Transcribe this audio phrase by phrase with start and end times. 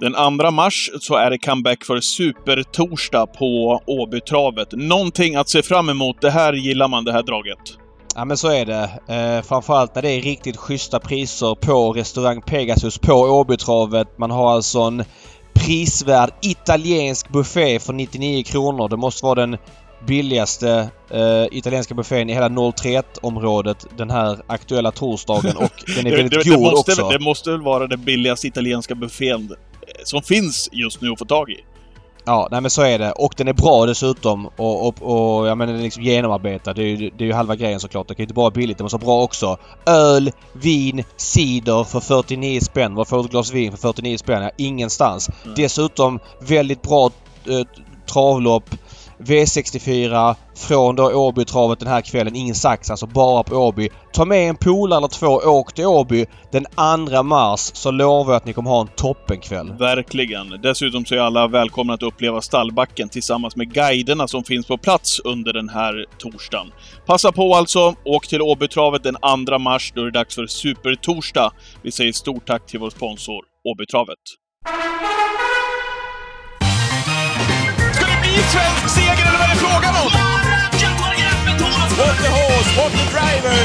[0.00, 4.68] Den 2 mars så är det comeback för Supertorsdag på Åbytravet.
[4.72, 6.20] Någonting att se fram emot.
[6.20, 7.58] Det här gillar man, det här draget.
[8.14, 8.90] Ja men så är det.
[9.14, 14.18] Eh, framförallt när det är riktigt schyssta priser på restaurang Pegasus på Åbytravet.
[14.18, 15.04] Man har alltså en
[15.52, 18.88] prisvärd italiensk buffé för 99 kronor.
[18.88, 19.56] Det måste vara den
[20.06, 26.44] billigaste eh, italienska buffén i hela 031-området den här aktuella torsdagen och den är väldigt
[26.44, 27.08] det, god det måste, också.
[27.08, 29.54] Det måste väl vara den billigaste italienska buffén
[30.08, 31.64] som finns just nu att få tag i.
[32.24, 33.12] Ja, nej men så är det.
[33.12, 34.46] Och den är bra dessutom.
[34.46, 36.74] Och, och, och jag menar den är liksom genomarbetad.
[36.74, 38.08] Det är, ju, det är ju halva grejen såklart.
[38.08, 39.58] Det kan ju inte bara vara billigt, det måste vara bra också.
[39.86, 42.94] Öl, vin, cider för 49 spänn.
[42.94, 44.42] Vad får du ett glas vin för 49 spänn?
[44.42, 45.30] Ja, ingenstans.
[45.44, 45.54] Mm.
[45.56, 47.10] Dessutom väldigt bra
[47.46, 47.66] eh,
[48.12, 48.70] travlopp.
[49.18, 52.36] V64 från då Åbytravet den här kvällen.
[52.36, 53.88] Ingen sax alltså, bara på Åby.
[54.12, 56.66] Ta med en polare eller två, åk till Åby den
[57.08, 59.72] 2 mars så lovar jag att ni kommer ha en toppenkväll.
[59.78, 60.60] Verkligen.
[60.62, 65.20] Dessutom så är alla välkomna att uppleva stallbacken tillsammans med guiderna som finns på plats
[65.24, 66.72] under den här torsdagen.
[67.06, 69.16] Passa på alltså, åk till Åbytravet den
[69.46, 71.52] 2 mars, då är det dags för Supertorsdag.
[71.82, 74.18] Vi säger stort tack till vår sponsor, Åbytravet.
[78.52, 80.10] Svensk seger eller vad är det frågan om?
[81.98, 83.58] What the horse, what the driver!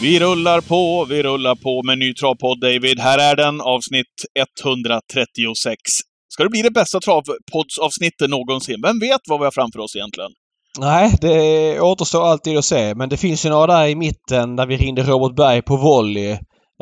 [0.00, 3.00] Vi rullar på, vi rullar på med ny travpodd, David.
[3.00, 4.14] Här är den, avsnitt
[4.64, 5.80] 136.
[6.28, 8.80] Ska det bli det bästa travpoddsavsnittet någonsin?
[8.82, 10.30] Vem vet vad vi har framför oss egentligen?
[10.78, 12.94] Nej, det återstår alltid att se.
[12.94, 16.30] Men det finns ju några där i mitten där vi ringde Robert Berg på volley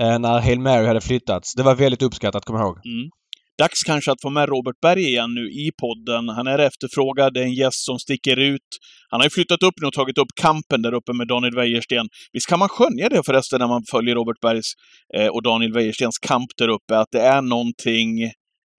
[0.00, 1.54] eh, när Hail Mary hade flyttats.
[1.54, 2.76] Det var väldigt uppskattat, kom ihåg.
[2.86, 3.08] Mm.
[3.58, 6.28] Dags kanske att få med Robert Berg igen nu i podden.
[6.28, 8.68] Han är efterfrågad, det är en gäst som sticker ut.
[9.10, 12.08] Han har ju flyttat upp nu och tagit upp kampen där uppe med Daniel Wäjersten.
[12.32, 14.72] Visst kan man skönja det förresten när man följer Robert Bergs
[15.16, 18.30] eh, och Daniel Wäjerstens kamp där uppe, att det är någonting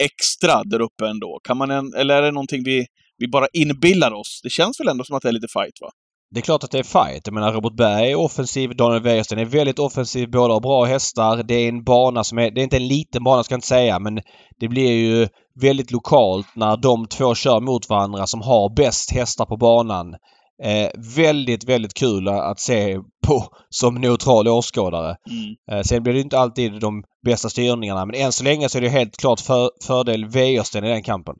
[0.04, 1.40] extra där uppe ändå?
[1.44, 2.86] Kan man en, eller är det någonting vi,
[3.18, 4.40] vi bara inbillar oss?
[4.44, 5.90] Det känns väl ändå som att det är lite fight, va?
[6.32, 7.22] Det är klart att det är fight.
[7.26, 10.32] Jag menar Robert Berg är offensiv, Daniel Wäjersten är väldigt offensiv.
[10.32, 11.44] Båda har bra hästar.
[11.44, 12.52] Det är en bana som är...
[12.52, 14.20] Det är inte en liten bana ska jag inte säga men
[14.60, 15.28] det blir ju
[15.62, 20.16] väldigt lokalt när de två kör mot varandra som har bäst hästar på banan.
[20.64, 22.98] Eh, väldigt, väldigt kul att se
[23.28, 25.16] på som neutral åskådare.
[25.30, 25.56] Mm.
[25.72, 28.82] Eh, sen blir det inte alltid de bästa styrningarna men än så länge så är
[28.82, 31.36] det helt klart för, fördel Wäjersten i den kampen.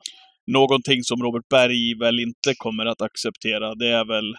[0.52, 4.34] Någonting som Robert Berg väl inte kommer att acceptera, det är väl,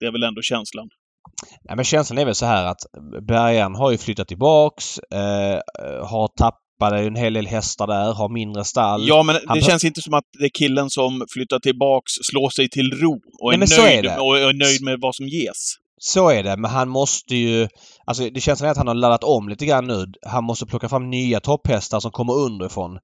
[0.00, 0.88] det är väl ändå känslan.
[1.64, 2.80] Nej, men känslan är väl så här att
[3.28, 5.60] Bergan har ju flyttat tillbaks, eh,
[6.06, 9.08] har tappat en hel del hästar där, har mindre stall.
[9.08, 12.50] Ja, men Han det känns inte som att det är killen som flyttar tillbaks, slår
[12.50, 15.74] sig till ro och är, nöjd, är och är nöjd med vad som ges.
[16.00, 17.68] Så är det, men han måste ju...
[18.06, 20.04] Alltså det känns som att han har laddat om lite grann nu.
[20.26, 22.98] Han måste plocka fram nya topphästar som kommer underifrån.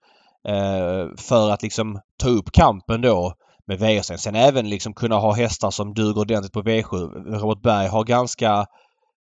[0.48, 3.34] Eh, för att liksom ta upp kampen då
[3.66, 4.18] med Wäjersten.
[4.18, 6.94] Sen även liksom kunna ha hästar som duger ordentligt på V7.
[7.40, 8.66] Robert Berg har ganska...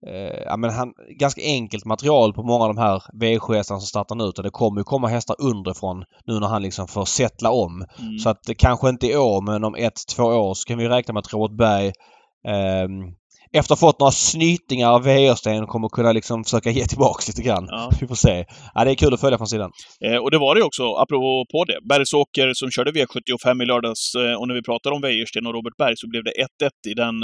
[0.07, 4.15] Eh, ja, men han, ganska enkelt material på många av de här V7-hästarna som startar
[4.15, 4.25] nu.
[4.25, 7.85] Utan det kommer ju komma hästar underifrån nu när han liksom får settla om.
[7.99, 8.19] Mm.
[8.19, 10.89] Så att det kanske inte i år men om ett, två år så kan vi
[10.89, 11.93] räkna med att Robert Berg
[12.49, 13.15] ehm,
[13.53, 17.43] efter att ha fått några snytingar av Wäjersten kommer kunna liksom försöka ge tillbaks lite
[17.43, 17.67] grann.
[17.69, 17.91] Ja.
[18.01, 18.45] Vi får se.
[18.75, 19.71] Ja, det är kul att följa från sidan.
[20.05, 21.79] Eh, och det var det också, apropå på det.
[21.89, 25.77] Bergsåker som körde V75 i lördags, eh, och när vi pratar om Wäjersten och Robert
[25.79, 26.33] Berg så blev det
[26.65, 27.15] 1-1 i den,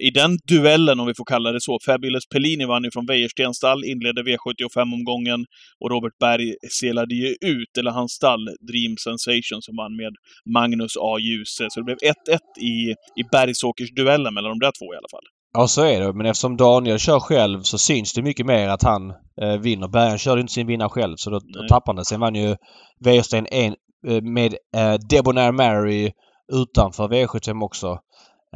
[0.00, 1.78] i den duellen, om vi får kalla det så.
[1.86, 5.44] Fabulous Pellini vann ju från Wäjerstens stall, inledde V75-omgången
[5.80, 10.14] och Robert Berg selade ju ut, eller hans stall, Dream Sensation, som vann med
[10.54, 11.18] Magnus A.
[11.18, 11.66] Djuse.
[11.70, 12.90] Så det blev 1-1 i,
[13.20, 15.26] i Bergsåkers-duellen mellan de där två i alla fall.
[15.54, 16.12] Ja, så är det.
[16.12, 19.10] Men eftersom Daniel kör själv så syns det mycket mer att han
[19.42, 19.88] eh, vinner.
[19.88, 22.04] Bergen körde inte sin vinnare själv så då, då tappade han det.
[22.04, 22.56] Sen vann ju
[23.00, 23.74] Wäjersten en
[24.08, 26.12] eh, med eh, Debonair Mary
[26.52, 27.98] utanför V75 också.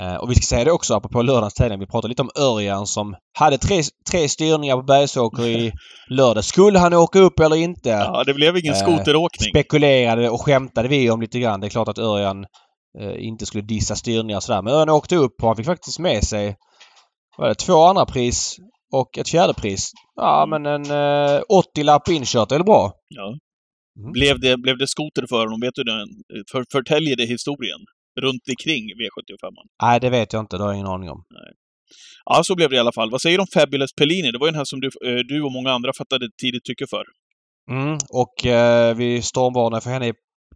[0.00, 1.78] Eh, och vi ska säga det också apropå lördagens tävling.
[1.80, 5.72] Vi pratade lite om Örjan som hade tre, tre styrningar på Bergsåker i
[6.10, 6.44] lördag.
[6.44, 7.88] Skulle han åka upp eller inte?
[7.88, 9.50] Ja, det blev ingen Eh, skoteråkning.
[9.50, 11.60] spekulerade och skämtade vi om lite grann.
[11.60, 12.46] Det är klart att Örjan
[13.00, 14.62] eh, inte skulle dissa styrningar och sådär.
[14.62, 16.56] Men Örjan åkte upp och han fick faktiskt med sig
[17.38, 18.56] vad är det, två andra pris
[18.92, 19.90] och ett fjärde pris.
[20.16, 21.40] Ja men en eh,
[21.76, 22.92] 80-lapp inkört, eller bra?
[23.08, 23.28] Ja.
[24.00, 24.12] Mm.
[24.12, 25.60] Blev, det, blev det skoter för honom?
[25.60, 26.06] Vet du den?
[26.52, 27.78] För, förtäljer det historien?
[28.20, 29.52] Runt omkring V75?
[29.82, 31.24] Nej det vet jag inte, det har jag ingen aning om.
[32.24, 33.10] Ja, så blev det i alla fall.
[33.10, 34.30] Vad säger du om Fabulous Pellini?
[34.30, 36.86] Det var ju den här som du, eh, du och många andra fattade tidigt tycke
[36.90, 37.04] för.
[37.70, 40.12] Mm, och eh, vi stormvarnade för henne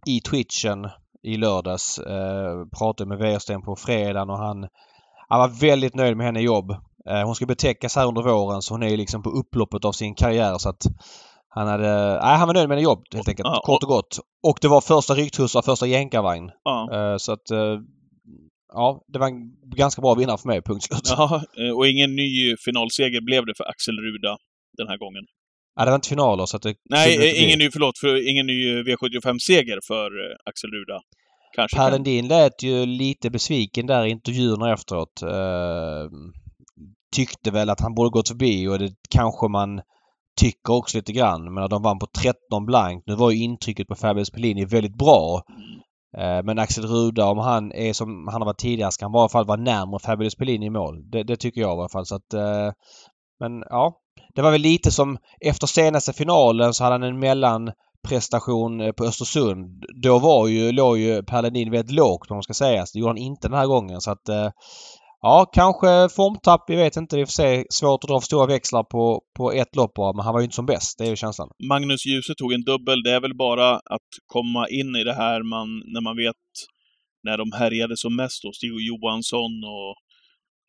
[0.07, 0.89] i Twitchen
[1.23, 1.99] i lördags.
[1.99, 4.67] Eh, pratade med Wäjersten på fredagen och han,
[5.29, 6.71] han var väldigt nöjd med henne jobb.
[7.09, 10.15] Eh, hon ska betäckas här under våren så hon är liksom på upploppet av sin
[10.15, 10.83] karriär så att
[11.53, 12.19] Han hade...
[12.23, 13.47] Nej, han var nöjd med det jobb helt enkelt.
[13.47, 14.19] Ja, Kort och gott.
[14.47, 16.49] Och det var första rycktussar, första jänkarvagn.
[16.63, 16.89] Ja.
[17.11, 17.51] Eh, Så att...
[17.51, 17.77] eh,
[18.73, 21.01] Ja, det var en ganska bra vinnare för mig, punkt slut.
[21.17, 21.43] Ja.
[21.59, 24.37] Eh, och ingen ny finalseger blev det för Axel Ruda
[24.77, 25.23] den här gången.
[25.79, 26.75] det var inte finaler så att det...
[26.89, 30.09] Nej, ingen ny, förlåt, för ingen ny eh, V75-seger för
[30.49, 31.01] Axel Ruda.
[31.55, 31.91] Kanske Per.
[31.91, 35.21] Lundin lät ju lite besviken där i intervjuerna efteråt.
[35.21, 36.09] Eh,
[37.15, 39.81] tyckte väl att han borde gått förbi och det kanske man
[40.39, 41.53] tycker också lite grann.
[41.53, 43.07] Men att de vann på 13 blankt.
[43.07, 45.41] Nu var ju intrycket på Fabulous Pellini väldigt bra.
[46.17, 49.17] Eh, men Axel Ruda, om han är som han har varit tidigare, ska han i
[49.17, 51.09] alla fall vara närmare Fabulous Pellini i mål.
[51.11, 52.05] Det, det tycker jag i alla fall.
[52.05, 52.71] Så att, eh,
[53.39, 53.97] men ja.
[54.35, 59.03] Det var väl lite som efter senaste finalen så hade han en mellanprestation eh, på
[59.03, 59.83] Östersund.
[60.03, 62.85] Då var ju, låg ju Per Ledin väldigt lågt om man ska säga.
[62.85, 64.01] Så det gjorde han inte den här gången.
[64.01, 64.49] Så att eh,
[65.21, 66.63] ja, kanske formtapp.
[66.67, 67.15] Vi vet inte.
[67.15, 67.65] Vi får se.
[67.69, 70.13] Svårt att dra för stora växlar på, på ett lopp bara.
[70.13, 70.97] Men han var ju inte som bäst.
[70.97, 71.49] Det är ju känslan.
[71.69, 73.03] Magnus Djuse tog en dubbel.
[73.03, 76.35] Det är väl bara att komma in i det här man, när man vet
[77.23, 78.51] när de härjade som mest då.
[78.51, 79.95] Stig Johansson och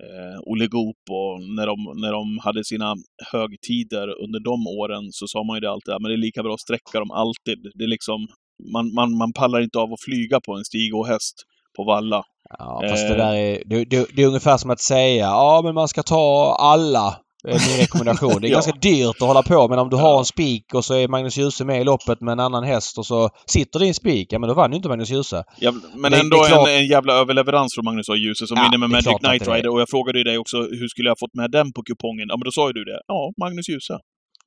[0.07, 2.95] eh, Olle Goop och när de, när de hade sina
[3.33, 6.55] högtider under de åren så sa man ju det alltid, men det är lika bra
[6.55, 7.59] att sträcka dem alltid.
[7.75, 8.29] Det är liksom,
[8.73, 11.37] man, man, man pallar inte av att flyga på en stig och häst
[11.77, 12.25] på valla.
[12.59, 13.09] Ja, fast Eh.
[13.11, 13.63] det där är...
[13.67, 17.17] Det, det, det är ungefär som att säga ja men man ska ta alla.
[17.49, 18.41] är Min rekommendation.
[18.41, 18.55] Det är Ja.
[18.55, 20.19] ganska dyrt att hålla på men om du har Ja.
[20.19, 23.07] en spik och så är Magnus Djuse med i loppet med en annan häst och
[23.07, 24.33] så sitter din spik.
[24.33, 25.45] Ja men då vann ju inte Magnus Djuse.
[25.59, 28.15] Ja, men Det- ändå det klart- en, en jävla överleverans från Magnus A.
[28.17, 29.49] Djuse som Ja, vinner med Magic Knight.
[29.49, 29.69] Rider.
[29.69, 32.27] Och jag frågade ju dig också, hur skulle jag fått med den på kupongen?
[32.29, 33.01] Ja, men då sa ju du det.
[33.07, 33.99] Ja, Magnus Djuse.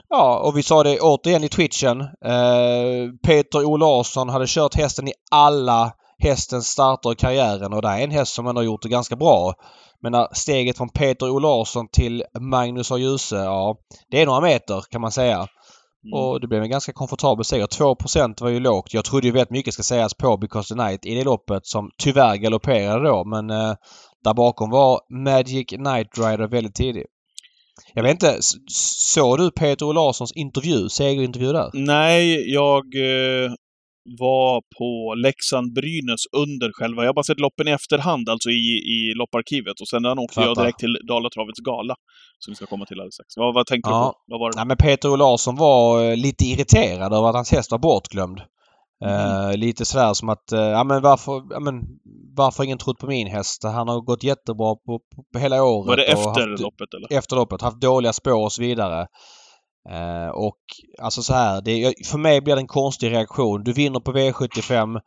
[0.10, 2.02] Ja, och vi sa det återigen i twitchen.
[2.02, 3.78] Eh, Peter O.
[3.78, 8.34] Larsson hade kört hästen i alla hästens starter i karriären och det är en häst
[8.34, 9.54] som ändå har gjort det ganska bra.
[10.02, 11.40] Men när steget från Peter O.
[11.40, 12.98] Larsson till Magnus A.
[12.98, 13.78] Djuse, ja,
[14.12, 15.36] det är några meter kan man säga.
[16.06, 16.20] Mm.
[16.20, 17.68] Och det blev en ganska komfortabel seger.
[17.68, 18.94] 2% var ju lågt.
[18.94, 21.92] Jag trodde ju väldigt mycket ska sägas på Because the Night i det loppet som
[21.98, 23.76] tyvärr galopperade då men eh,
[24.24, 27.06] där bakom var Magic Night Rider väldigt tidig.
[27.94, 28.38] Jag vet inte,
[28.72, 29.92] såg du Peter O.
[29.92, 31.70] Larssons intervju, segerintervju där?
[31.74, 33.52] Nej, jag eh,
[34.20, 37.02] var på Leksand-Brynäs under själva...
[37.04, 38.64] Jag har bara sett loppen i efterhand, alltså i,
[38.96, 39.82] i lopparkivet.
[39.82, 41.96] Och sen åkte jag direkt till Dalatravets gala,
[42.40, 43.38] som vi ska komma till alldeles strax.
[43.38, 43.98] Vad, vad tänkte Ja.
[43.98, 44.14] du på?
[44.28, 44.56] Vad var det?
[44.58, 45.16] Nej, men Peter O.
[45.16, 48.40] Larsson var eh, lite irriterad över att hans häst var bortglömd.
[49.06, 51.82] Eh, lite sådär som att, eh, ja men varför, ja men
[52.36, 53.64] varför ingen trott på min häst?
[53.64, 55.88] Han har gått jättebra på, på, på hela året.
[55.88, 57.18] Var det efter haft- loppet, eller?
[57.20, 57.62] efter loppet.
[57.62, 59.08] Haft dåliga spår och så vidare.
[59.90, 60.58] Eh, och
[61.02, 63.64] alltså så här, det, för mig blir det en konstig reaktion.
[63.64, 65.00] Du vinner på V75.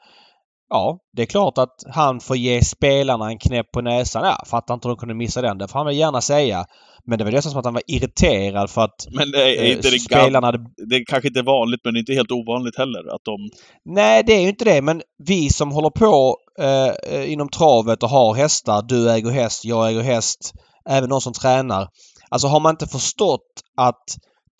[0.70, 4.24] Ja, det är klart att han får ge spelarna en knäpp på näsan.
[4.24, 5.58] Ja, fattar inte hur de kunde missa den.
[5.58, 6.64] Det får han väl gärna säga.
[7.06, 9.72] Men det var nästan som att han var irriterad för att Men det är eh,
[9.72, 10.58] inte gam- spelarna hade
[10.90, 13.50] det är kanske inte vanligt, men det är inte helt ovanligt heller att de...
[13.84, 14.82] Nej, det är ju inte det.
[14.82, 18.82] Men vi som håller på eh, eh, inom travet och har hästar.
[18.82, 20.52] Du äger häst, jag äger häst.
[20.88, 21.88] Även de som tränar.
[22.30, 24.04] Alltså har man inte förstått att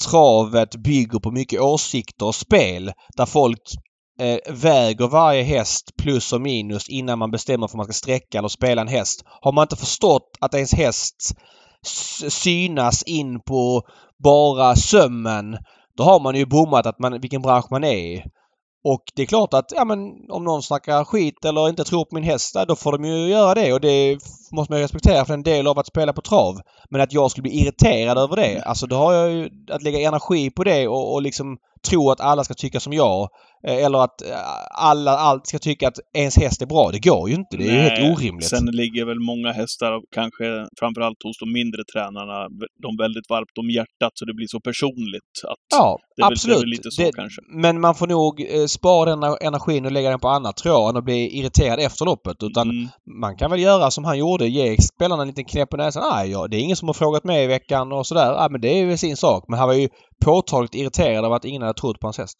[0.07, 3.63] travet bygger på mycket åsikter och spel där folk
[4.21, 8.49] eh, väger varje häst plus och minus innan man bestämmer för man ska sträcka eller
[8.49, 9.23] spela en häst.
[9.27, 11.35] Har man inte förstått att ens häst
[12.29, 13.83] synas in på
[14.19, 15.57] bara sömmen
[15.99, 18.25] då har man ju bommat att man, vilken bransch man är i.
[18.85, 19.99] Och det är klart att ja, men
[20.31, 23.55] om någon snackar skit eller inte tror på min häst, då får de ju göra
[23.55, 24.19] det och det
[24.53, 26.55] måste man ju respektera för en del av att spela på trav.
[26.91, 29.99] Men att jag skulle bli irriterad över det, alltså då har jag ju att lägga
[30.09, 31.57] energi på det och, och liksom
[31.89, 33.29] tro att alla ska tycka som jag.
[33.67, 34.29] eh, Eller att eh,
[34.71, 36.91] alla allt ska tycka att ens häst är bra.
[36.93, 37.57] Det går ju inte.
[37.57, 38.49] Det är Nej, helt orimligt.
[38.49, 40.45] Sen ligger väl många hästar, kanske
[40.81, 42.39] framförallt hos de mindre tränarna,
[42.83, 45.33] de väldigt varmt om hjärtat så det blir så personligt.
[45.51, 46.61] Att Ja, det är väl- absolut.
[46.61, 47.41] det lite så kanske.
[47.65, 50.91] Men man får nog eh, spara den energin och lägga den på annat tror jag
[50.91, 52.37] än att bli irriterad efter loppet.
[52.43, 52.89] Utan Mm.
[53.21, 54.38] man kan väl göra som han gjorde.
[54.47, 56.03] Ge spelarna en liten knäpp på näsan.
[56.13, 58.27] Nej, ja, det är ingen som har frågat mig i veckan och sådär.
[58.33, 59.45] Ja, men det är ju sin sak.
[59.49, 59.89] Men han var ju
[60.25, 62.39] påtagligt irriterad av att ingen hade trott på hans häst.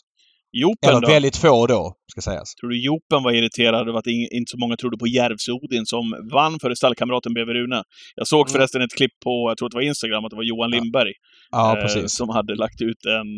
[0.53, 1.09] Jopen Eller då?
[1.09, 2.55] väldigt få då, ska sägas.
[2.55, 6.59] Tror du Jopen var irriterad över att inte så många trodde på Järvsö-Odin som vann
[6.61, 7.83] före stallkamraten BB Rune?
[8.17, 8.53] Jag såg Mm.
[8.53, 10.81] förresten ett klipp på, jag tror att det var Instagram, att det var Johan Ja.
[10.81, 11.13] Lindberg
[11.51, 12.17] Ja, eh, precis.
[12.17, 13.31] som hade lagt ut en,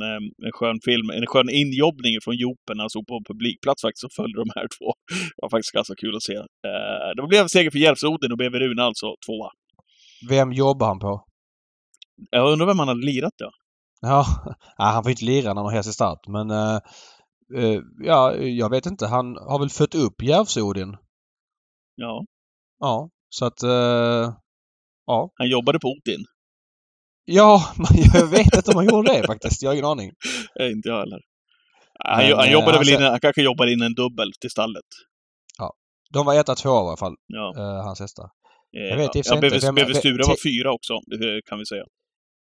[0.46, 4.12] en skön film, en skön injobbning från Jopen när han stod på publikplats faktiskt och
[4.12, 4.88] följde de här två.
[5.36, 6.36] Det var faktiskt ganska kul att se.
[6.68, 9.50] Eh, det blev en seger för Järvsö-Odin och BB Rune alltså tvåa.
[10.28, 11.24] Vem jobbar han på?
[12.30, 13.50] Jag undrar vem han hade lirat då?
[14.00, 14.26] Ja,
[14.76, 16.20] han får inte lira när häst i start.
[16.28, 16.78] Men eh,
[18.04, 19.06] ja, jag vet inte.
[19.06, 20.96] Han har väl fött upp Järvsö-Odin.
[21.96, 22.24] Ja,
[22.80, 23.62] Ja, så att...
[23.62, 24.34] eh,
[25.06, 25.30] ja.
[25.34, 26.24] han jobbade på Odin.
[27.32, 27.62] Ja,
[28.14, 29.62] jag vet inte om han gjorde det faktiskt.
[29.62, 30.10] Jag har ingen aning.
[30.58, 31.20] Nej, inte jag heller.
[32.04, 34.50] Han, Men, han eh, jobbade han väl in, han kanske jobbar in en dubbel till
[34.50, 34.84] stallet.
[36.12, 37.54] De var etta, tvåa i alla fall, Ja.
[37.56, 38.26] eh, hans hästar.
[38.70, 41.84] Jag vet ja, BV, inte BV vem- Sture var fyra också, det kan vi säga.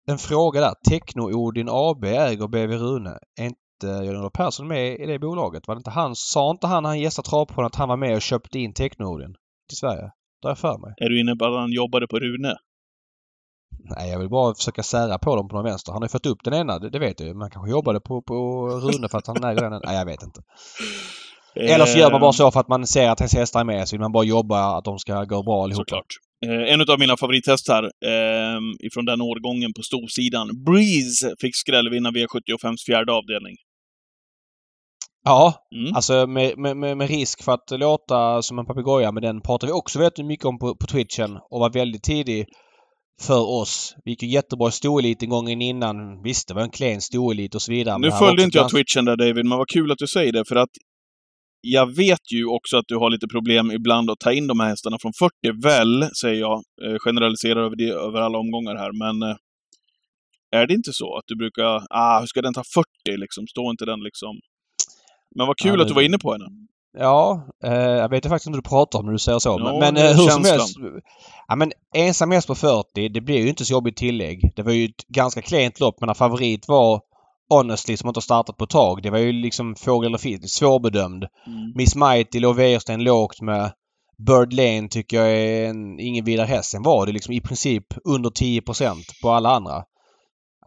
[0.08, 0.74] En fråga där.
[0.92, 3.18] Techno-Odin AB äger BV Rune.
[3.40, 5.68] Är inte Jan-Olof Persson med i det bolaget?
[5.68, 8.16] Var det inte han, sa inte han när han gästade Travpodden att han var med
[8.16, 9.34] och köpte in Techno-Odin
[9.70, 10.02] till Sverige?
[10.42, 10.94] Det har jag för mig.
[10.98, 12.56] Är du inne på att han jobbade på Rune?
[13.84, 15.92] Nej, jag vill bara försöka sära på dem på någon vänster.
[15.92, 17.34] Han har ju fått upp den ena, det, det vet jag ju.
[17.34, 18.36] Man kanske jobbade på, på
[18.70, 19.82] Rune för att han äger den.
[19.86, 20.42] Nej, jag vet inte.
[21.56, 23.64] Eller så gör man bara Eh, så för att man ser att hans hästar är
[23.64, 25.84] med så vill man bara jobba att de ska gå bra allihopa.
[25.84, 26.06] Såklart.
[26.46, 32.86] Eh, en av mina favorithästar eh, ifrån den årgången på storsidan, Breeze, fick skrällvinna V75s
[32.86, 33.56] fjärde avdelning.
[35.26, 35.96] Ja, Mm.
[35.96, 39.74] alltså med, med, med, risk för att låta som en papegoja men den pratar vi
[39.74, 42.46] också väldigt mycket om på, på twitchen och var väldigt tidig
[43.22, 43.96] för oss.
[44.06, 46.24] Vi gick ju jättebra i stoeliten gången innan.
[46.24, 47.98] Visst, det var en klen stoelit och så vidare.
[47.98, 50.46] Nu det följde inte jag Twitchen där David, men vad kul att du säger det,
[50.48, 50.70] för att
[51.62, 54.70] jag vet ju också att du har lite problem ibland att ta in de här
[54.70, 55.34] hästarna från 40,
[55.64, 56.64] väl, säger jag.
[56.86, 59.36] Eh, generaliserar över, det, över alla omgångar här, men eh,
[60.52, 63.48] är det inte så att du brukar, ah, hur ska den ta 40 liksom?
[63.48, 64.40] Står inte den liksom...
[65.36, 66.46] Men vad kul Ja, att du det- var inne på henne.
[66.98, 69.50] Ja, eh, jag vet faktiskt inte vad du pratar om när du säger så.
[69.60, 70.60] Ja, men eh, hur som känslan.
[70.60, 70.78] helst.
[71.48, 74.54] Ja, men ensam häst på 40, det blir ju inte så jobbigt tillägg.
[74.56, 77.02] Det var ju ett ganska klent lopp, men favorit var
[77.50, 79.02] Honestly som inte har startat på ett tag.
[79.04, 80.50] Det var ju liksom fågel eller fisk.
[80.50, 81.24] Svårbedömd.
[81.48, 81.72] Mm.
[81.76, 83.72] Miss Mighty låg Wäjersten lågt med.
[84.28, 86.70] Bird Lane tycker jag är en, ingen vidare häst.
[86.70, 89.84] Sen var det liksom i princip under 10% på alla andra.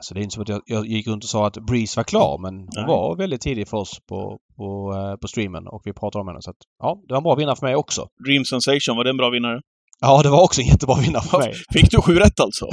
[0.02, 2.04] Alltså det är inte som att jag, jag gick runt och sa att Breeze var
[2.04, 2.86] klar men hon Nej.
[2.86, 6.42] var väldigt tidig för oss på, på, eh, på streamen och vi pratade om henne.
[6.42, 8.06] Så att, ja, det var en bra vinnare för mig också.
[8.26, 9.60] Dream Sensation, var det en bra vinnare?
[10.00, 11.52] Ja, det var också en jättebra vinnare för mig.
[11.72, 12.66] Fick du sju rätt alltså?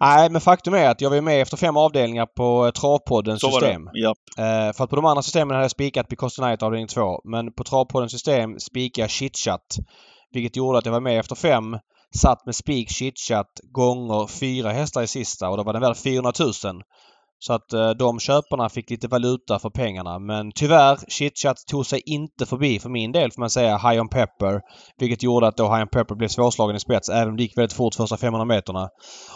[0.00, 3.50] Nej, men faktum är att jag var med efter fem avdelningar på eh, Travpoddens Så
[3.50, 3.82] system.
[3.92, 4.14] Ja.
[4.38, 7.20] Eh, för att på de andra systemen hade jag spikat Because Night avdelning 2.
[7.24, 9.76] Men på Travpoddens system spikade jag chitchat.
[10.32, 11.76] Vilket gjorde att jag var med efter fem.
[12.14, 16.32] Satt med spik chitchat gånger fyra hästar i sista och då var den värd 400
[16.40, 16.82] 000.
[17.38, 20.18] Så att eh, de köparna fick lite valuta för pengarna.
[20.18, 24.08] Men tyvärr, chitchat tog sig inte förbi för min del får man säga High on
[24.08, 24.60] Pepper.
[24.98, 27.58] Vilket gjorde att då High on Pepper blev svårslagen i spets även om det gick
[27.58, 28.88] väldigt fort första 500 meterna.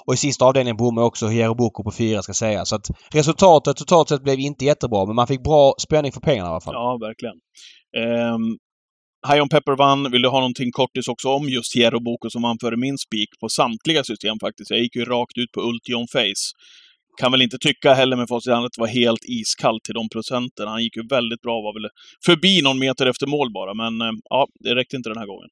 [0.07, 2.65] Och i sista avdelningen bommade också Hierro Boko på fyra ska säga.
[2.65, 6.49] Så att resultatet totalt sett blev inte jättebra men man fick bra spänning för pengarna
[6.49, 6.75] i alla fall.
[6.75, 7.35] Ja, verkligen.
[8.35, 8.59] Um,
[9.29, 10.11] High on Pepper vann.
[10.11, 13.29] Vill du ha någonting kortis också om just Hierro Boko som vann före min spik
[13.41, 14.71] på samtliga system faktiskt.
[14.71, 16.45] Jag gick ju rakt ut på Ultion Face.
[17.21, 20.69] Kan väl inte tycka heller med facit att det var helt iskallt till de procenten.
[20.69, 21.91] Han gick ju väldigt bra, var väl
[22.25, 25.49] förbi någon meter efter mål bara, men eh, ja, det räckte inte den här gången.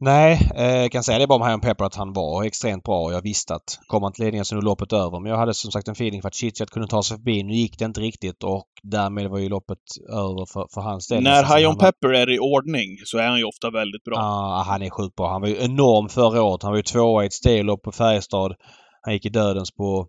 [0.00, 3.02] Nej, eh, jag kan säga det bara om on Pepper att han var extremt bra
[3.02, 5.20] och jag visste att kom han till ledningen så är loppet över.
[5.20, 7.42] Men jag hade som sagt en feeling för att Chitchat kunde ta sig förbi.
[7.42, 9.78] Nu gick det inte riktigt och därmed var ju loppet
[10.12, 11.22] över för, för hans del.
[11.22, 14.14] När var- Pepper är i ordning så är han ju ofta väldigt bra.
[14.16, 15.32] Ja, han är sjukt bra.
[15.32, 16.62] Han var ju enorm förra året.
[16.62, 18.54] Han var ju tvåa i ett stellopp på Färjestad.
[19.02, 20.06] Han gick i dödens på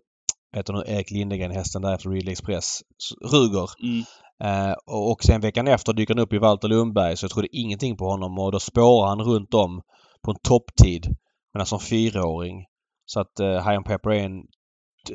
[0.56, 2.82] heter nu Erik Lindegren, hästen där efter Ridley Express.
[3.20, 3.70] Ruger.
[3.82, 4.04] Mm.
[4.44, 7.96] Eh, och, sen veckan efter dyker han upp i Walter Lundberg så jag trodde ingenting
[7.96, 9.82] på honom och då spårar han runt om
[10.22, 11.06] på en topptid.
[11.54, 12.64] Men som fyraåring.
[13.06, 14.42] Så att eh, High on Pepper är en,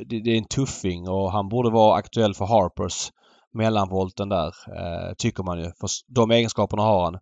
[0.06, 3.12] det, det är en tuffing och han borde vara aktuell för Harpers
[3.54, 4.48] mellanvolten där.
[4.48, 5.66] Eh, tycker man ju.
[5.66, 7.20] För de egenskaperna har han.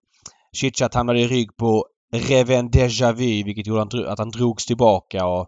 [0.55, 5.47] Chitchat hamnade i rygg på Reven Déjà Vu vilket gjorde att han drogs tillbaka och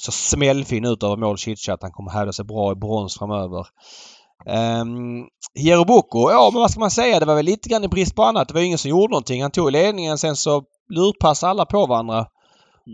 [0.00, 1.82] så smällfin ut över mål Chitchat.
[1.82, 3.66] Han kommer hävda sig bra i brons framöver.
[4.46, 7.20] Um, ja men vad ska man säga?
[7.20, 8.48] Det var väl lite grann i brist på annat.
[8.48, 9.42] Det var ingen som gjorde någonting.
[9.42, 12.26] Han tog ledningen sen så lurpassade alla på varandra.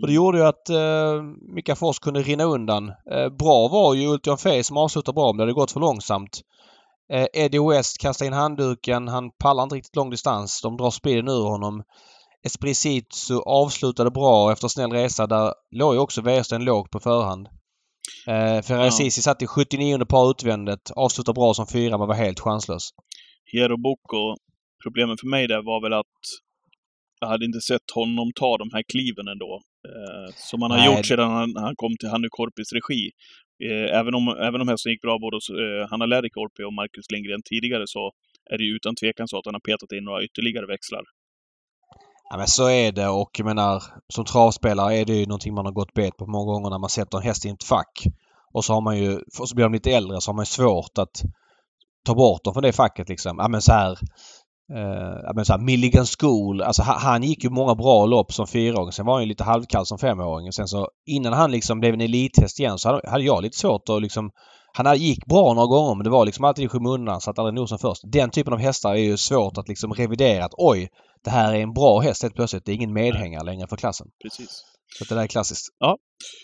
[0.01, 1.23] Och det gjorde ju att uh,
[1.55, 2.89] Mika Fors kunde rinna undan.
[3.11, 6.41] Eh, bra var ju Ultion Fey som avslutade bra men det hade gått för långsamt.
[7.13, 9.07] Eh, Eddie West kastade in handduken.
[9.07, 10.61] Han pallar inte riktigt lång distans.
[10.61, 11.83] De drar speeden ur honom.
[12.45, 15.27] Espricito avslutade bra efter snäll resa.
[15.27, 17.47] Där låg ju också Wäjersten lågt på förhand.
[18.27, 19.09] Eh, Ferrari Ja.
[19.09, 20.91] Satt i 79 par utvändigt.
[20.95, 22.89] Avslutade bra som fyra men var helt chanslös.
[23.51, 24.35] Hierro Boko,
[24.83, 26.17] problemet för mig där var väl att
[27.19, 29.61] jag hade inte sett honom ta de här kliven ändå.
[29.87, 30.87] Eh, som han har Nej.
[30.87, 33.11] gjort sedan han, han kom till Hannu Korpis regi.
[33.63, 36.73] Eh, även, om, även om hästen gick bra både hos eh, Hanna Läri Korpi och
[36.73, 38.11] Marcus Lindgren tidigare så
[38.51, 41.03] är det ju utan tvekan så att han har petat in några ytterligare växlar.
[42.29, 45.65] Ja men så är det och jag menar som travspelare är det ju någonting man
[45.65, 48.03] har gått bet på många gånger när man sätter en häst i ett fack.
[48.53, 50.45] Och så har man ju, och så blir de lite äldre så har man ju
[50.45, 51.21] svårt att
[52.05, 53.37] ta bort dem från det facket liksom.
[53.39, 53.91] Ja men så här.
[54.73, 58.47] Eh, men så här, Milligan School, alltså han, han gick ju många bra lopp som
[58.47, 58.91] fyraåring.
[58.91, 60.51] Sen var han ju lite halvkall som femåring.
[60.51, 63.89] Sen så innan han liksom blev en elithäst igen så hade, hade jag lite svårt
[63.89, 64.31] att liksom...
[64.77, 67.77] Han gick bra några gånger men det var liksom alltid i skymundan satt aldrig nosen
[67.77, 68.01] först.
[68.03, 70.89] Den typen av hästar är ju svårt att liksom revidera att oj,
[71.25, 72.65] det här är en bra häst helt plötsligt.
[72.65, 74.07] Det är ingen medhängare längre för klassen.
[74.23, 74.63] Precis.
[74.97, 75.67] Så det där är klassiskt.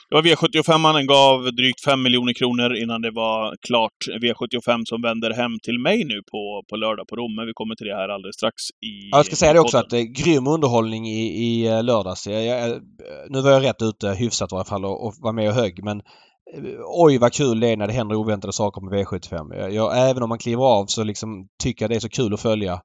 [0.09, 3.99] Det var V75 den gav drygt 5 miljoner kronor innan det var klart.
[4.23, 7.35] V75 som vänder hem till mig nu på, på lördag på Rom.
[7.35, 8.55] Men vi kommer till det här alldeles strax
[8.89, 11.83] i Ja, jag ska säga det också att det är grym underhållning i, i eh,
[11.83, 12.27] lördags.
[12.27, 12.81] Jag, jag,
[13.29, 15.83] nu var jag rätt ute hyfsat i alla fall och, och var med och högg
[15.83, 19.55] men eh, oj vad kul det är när det händer oväntade saker med V75.
[19.55, 22.33] Jag, jag, även om man kliver av så liksom tycker jag det är så kul
[22.33, 22.79] att följa eh,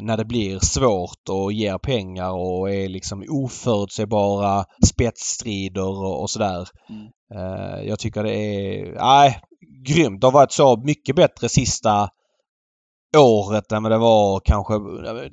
[0.00, 6.68] när det blir svårt och ger pengar och är liksom oförutsägbara spetsstrider och, och sådär.
[6.88, 7.06] Mm.
[7.34, 8.94] Eh, jag tycker det är...
[8.94, 9.40] Nej,
[9.86, 10.20] grymt.
[10.20, 12.08] Det har varit så mycket bättre sista
[13.16, 14.74] året än vad det var kanske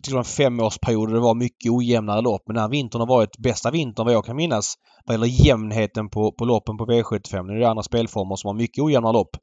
[0.03, 1.13] till en femårsperiod.
[1.13, 2.41] Det var mycket ojämnare lopp.
[2.47, 4.73] Men den här vintern har varit bästa vintern vad jag kan minnas
[5.05, 7.43] vad gäller jämnheten på, på loppen på V75.
[7.43, 9.37] Nu är det andra spelformer som har mycket ojämna lopp.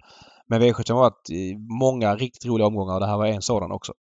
[0.49, 3.73] Men V75 har varit eh, många riktigt roliga omgångar och det här var en sådan
[3.73, 3.93] också.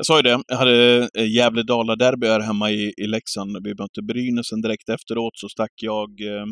[0.00, 3.56] Jag sa ju det, jag hade eh, Gävle-Dala-derby här hemma i, i Leksand.
[3.64, 6.42] Vi mötte Brynäs, sen direkt efteråt så stack jag eh,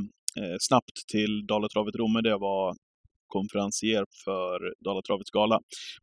[0.40, 2.75] eh snabbt till Dalatravet Romme där jag var
[3.28, 5.61] konferencier för Dalatravets gala.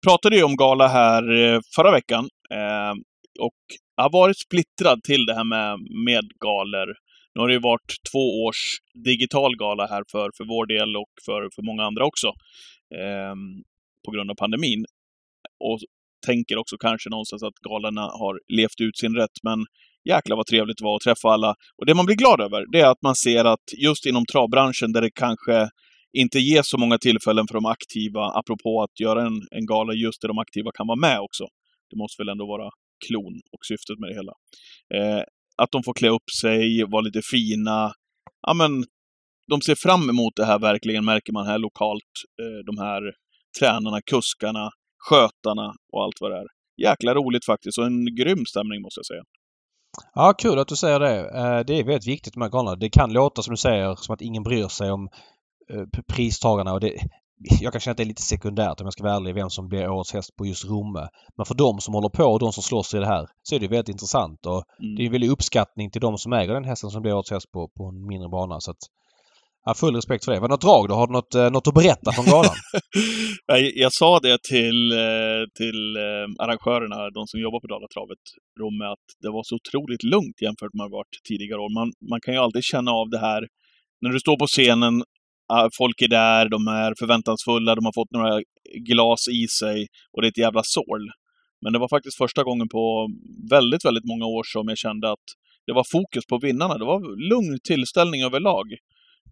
[0.07, 2.93] Pratade ju om gala här eh, förra veckan eh,
[3.39, 3.61] och
[3.95, 6.87] jag har varit splittrad till det här med, med galor.
[7.35, 8.61] Nu har det ju varit två års
[8.93, 12.27] digital gala här för, för vår del och för, för många andra också.
[12.95, 13.35] Eh,
[14.05, 14.85] på grund av pandemin.
[15.59, 15.79] Och
[16.25, 19.59] tänker också kanske någonstans att galorna har levt ut sin rätt, men
[20.09, 21.55] jäklar vad trevligt det var att träffa alla.
[21.77, 24.91] Och det man blir glad över, det är att man ser att just inom travbranschen
[24.93, 25.69] där det kanske
[26.17, 30.21] inte ges så många tillfällen för de aktiva, apropå att göra en, en gala just
[30.21, 31.43] där de aktiva kan vara med också.
[31.89, 32.69] Det måste väl ändå vara
[33.07, 34.33] klon och syftet med det hela.
[34.95, 35.23] Eh,
[35.57, 37.93] att de får klä upp sig, vara lite fina.
[38.47, 38.71] Ja, men
[39.51, 42.13] de ser fram emot det här verkligen, märker man här lokalt.
[42.41, 43.01] Eh, de här
[43.59, 44.69] tränarna, kuskarna,
[45.09, 46.47] skötarna och allt vad det är.
[46.89, 49.23] Jäkla roligt faktiskt och en grym stämning måste jag säga.
[50.13, 51.19] Ja, kul att du säger det.
[51.19, 52.75] Eh, Det är väldigt viktigt med galorna.
[52.75, 55.09] Det kan låta som du säger som att ingen bryr sig om
[55.73, 56.93] eh, pristagarna och det,
[57.61, 59.67] jag kan känna att det är lite sekundärt om jag ska vara ärlig vem som
[59.67, 61.07] blir årets häst på just Romme.
[61.37, 63.59] Men för de som håller på och de som slåss i det här så är
[63.59, 64.95] det väldigt intressant och Mm.
[64.95, 67.51] det är en väldig uppskattning till de som äger den hästen som blir årets häst
[67.51, 68.59] på, på en mindre bana.
[68.59, 68.77] Så att,
[69.65, 70.39] ja, full respekt för det.
[70.39, 70.95] Var det något drag då?
[70.95, 72.55] Har du något, eh, något att berätta från galan?
[73.45, 78.23] jag, jag sa det till, eh, till eh, arrangörerna, de som jobbar på Dalatravet,
[78.61, 81.73] Romme, att det var så otroligt lugnt jämfört med vad det varit tidigare år.
[81.79, 83.41] Man, man kan ju alltid känna av det här
[84.01, 85.03] när du står på scenen,
[85.77, 88.41] folk är där, de är förväntansfulla, de har fått några
[88.89, 91.03] glas i sig och det är ett jävla sorl.
[91.61, 92.83] Men det var faktiskt första gången på
[93.49, 95.27] väldigt, väldigt många år som jag kände att
[95.67, 96.77] det var fokus på vinnarna.
[96.77, 98.65] Det var lugn tillställning överlag.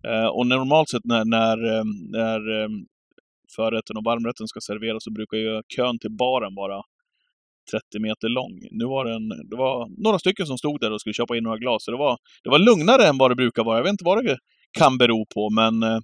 [0.08, 1.84] Eh, och normalt sett när, när, eh,
[2.18, 2.70] när eh,
[3.56, 6.82] förrätten och varmrätten ska serveras så brukar ju kön till baren vara
[7.72, 8.54] 30 meter lång.
[8.72, 11.44] Nu var det, en, det var några stycken som stod där och skulle köpa in
[11.44, 11.84] några glas.
[11.86, 13.78] Så det var, det var lugnare än vad det brukar vara.
[13.78, 14.38] Jag vet inte vad det
[14.80, 16.00] kan bero på, men eh,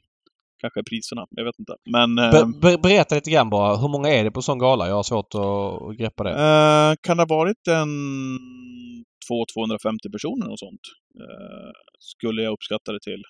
[0.62, 1.25] kanske priserna.
[1.30, 1.73] Jag vet inte.
[1.91, 3.75] Men eh, Be, be, berätta lite grann bara.
[3.78, 4.88] Hur många är det på sån gala?
[4.88, 6.32] Jag har svårt att, att greppa det.
[6.32, 7.89] eh, kan det ha varit en
[9.32, 10.82] 200-250 personer och sånt?
[11.21, 13.23] Eh, skulle jag uppskatta det till.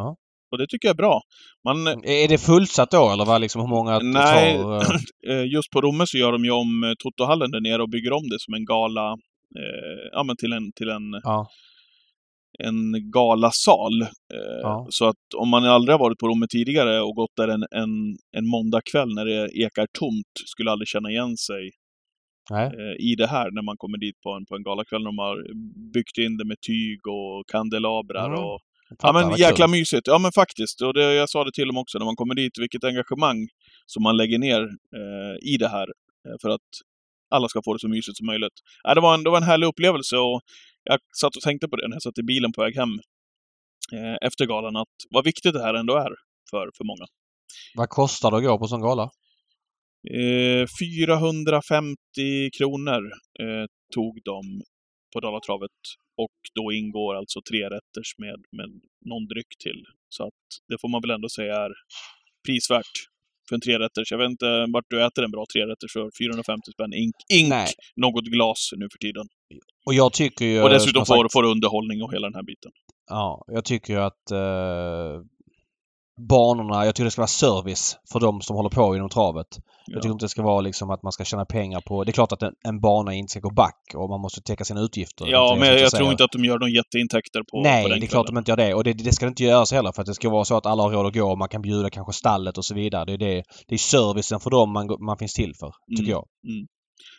[0.00, 0.16] Ja.
[0.52, 1.20] Och det tycker jag är bra.
[1.64, 4.56] Man, Är det fullsatt då eller vad liksom hur många Nej.
[4.58, 4.76] tar?
[4.76, 4.82] eh,
[5.36, 8.12] eh, just på Romme så gör de ju om eh, Totohallen där nere och bygger
[8.12, 9.06] om det som en gala,
[9.60, 11.46] eh, ja men till en, till en, Ja.
[12.58, 14.02] en galasal.
[14.02, 14.86] Eh, Ja.
[14.90, 17.90] Så att om man aldrig har varit på Romme tidigare och gått där en, en,
[18.36, 21.70] en måndagkväll när det ekar tomt, skulle aldrig känna igen sig
[22.50, 22.66] Nej.
[22.66, 25.04] eh, i det här när man kommer dit på en, på en galakväll.
[25.04, 25.36] De har
[25.94, 28.44] byggt in det med tyg och kandelabrar Mm.
[28.44, 28.60] och
[29.02, 29.70] Ja men jäkla kul.
[29.70, 30.06] mysigt.
[30.06, 30.80] Ja men faktiskt.
[30.82, 33.48] Och det, jag sa det till dem också när man kommer dit, vilket engagemang
[33.86, 34.60] som man lägger ner
[34.96, 35.86] eh, i det här.
[36.28, 36.70] Eh, för att
[37.30, 38.52] alla ska få det så mysigt som möjligt.
[38.82, 40.40] Ja, det, var en, det var en härlig upplevelse och
[40.84, 42.92] jag satt och tänkte på det när jag satt i bilen på väg hem
[43.92, 46.10] eh, efter galan, att vad viktigt det här ändå är
[46.50, 47.06] för, för många.
[47.74, 49.10] Vad kostar det att gå på sån gala?
[50.10, 51.96] Eh, 450
[52.58, 53.02] kronor
[53.40, 54.62] eh, tog de
[55.12, 55.78] på Dalatravet
[56.22, 58.70] och då ingår alltså tre rätters med, med
[59.10, 59.80] någon dryck till.
[60.08, 61.72] Så att det får man väl ändå säga är
[62.46, 62.94] prisvärt
[63.48, 64.10] för en trerätters.
[64.10, 66.92] Jag vet inte vart du äter en bra trerätters för 450 spänn.
[66.94, 67.68] Ink, ink Nej.
[67.96, 69.26] något glas nu för tiden.
[69.86, 70.62] Och jag tycker ju...
[70.62, 72.72] Och dessutom får, sagt- får underhållning och hela den här biten.
[73.10, 74.30] Ja, jag tycker ju att...
[74.30, 75.20] Eh,
[76.28, 76.84] banorna.
[76.84, 79.46] Jag tycker det ska vara service för de som håller på inom travet.
[79.86, 79.94] Ja.
[79.94, 82.04] Jag tycker inte det ska vara liksom att man ska tjäna pengar på...
[82.04, 84.64] Det är klart att en, en bana inte ska gå back och man måste täcka
[84.64, 85.26] sina utgifter.
[85.28, 85.98] Ja, men jag säga.
[86.00, 88.50] tror inte att de gör några jätteintäkter på, Nej, på det är klart de inte
[88.50, 88.74] gör det.
[88.74, 90.66] Och det, det ska det inte göras heller för att det ska vara så att
[90.66, 93.04] alla har råd att gå och man kan bjuda kanske stallet och så vidare.
[93.04, 96.10] Det är, det, det är servicen för dem man, man finns till för, tycker Mm.
[96.10, 96.24] jag.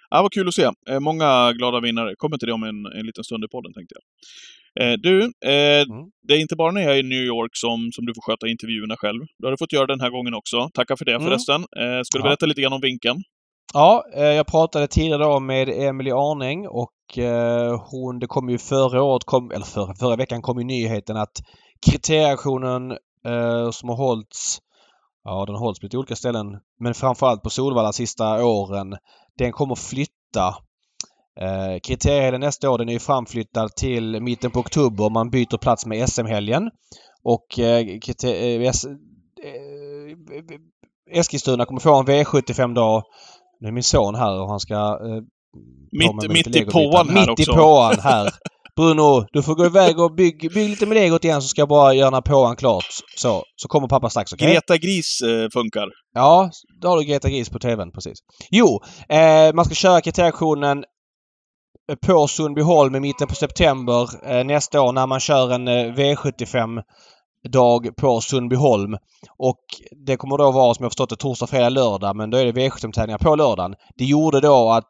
[0.09, 0.69] Ja, vad kul att se.
[0.89, 2.15] Eh, Många glada vinnare.
[2.17, 4.03] Kommer till det om en, en liten stund i podden, tänkte jag.
[4.83, 6.05] Eh, du, eh, Mm.
[6.27, 8.47] det är inte bara när jag är i New York som, som du får sköta
[8.47, 9.21] intervjuerna själv.
[9.37, 10.69] Du har fått göra den här gången också.
[10.73, 11.23] Tackar för det Mm.
[11.27, 11.61] förresten.
[11.61, 12.23] Eh, ska du Ja.
[12.23, 13.19] berätta lite grann om vinkeln?
[13.73, 19.03] Ja, eh, jag pratade tidigare med Emily Arning och eh, hon, det kom ju förra
[19.03, 21.35] året, kom, eller förra, förra veckan kom ju nyheten att
[21.91, 22.97] kriterieaktionen
[23.71, 24.59] som har hållits,
[25.23, 26.45] ja den har hållits på lite olika ställen,
[26.79, 28.95] men framförallt på Solvalla sista åren,
[29.41, 30.55] den kommer flytta.
[31.41, 35.09] Eh, kriterien nästa år den är ju framflyttad till mitten på oktober.
[35.09, 36.69] Man byter plats med SM-helgen.
[37.23, 37.87] Och eh,
[38.23, 38.71] eh, eh,
[41.11, 43.03] Eskilstuna kommer få en V75-dag.
[43.59, 44.75] Nu är min son här och han ska...
[44.75, 45.21] Eh,
[45.91, 47.51] Mitt, mitt i påan här Mitt också.
[47.51, 48.33] i påan här.
[48.75, 51.69] Bruno, du får gå iväg och bygg, bygg lite med legot igen så ska jag
[51.69, 52.85] bara göra påan klart.
[53.17, 54.47] Så, så kommer pappa strax, okej?
[54.53, 55.87] Greta Gris eh, funkar.
[56.13, 56.49] Ja,
[56.81, 58.17] då har du Greta Gris på TVn, precis.
[58.51, 58.79] Jo,
[59.09, 60.83] eh, man ska köra kriterieaktionen
[62.05, 66.81] på Sundbyholm i mitten på september eh, nästa år när man kör en eh, V75
[67.49, 68.97] dag på Sundbyholm.
[69.37, 69.61] Och
[70.05, 72.51] det kommer då vara som jag förstått det torsdag, fredag, lördag men då är det
[72.51, 73.75] V75-tävlingar på lördagen.
[73.97, 74.89] Det gjorde då att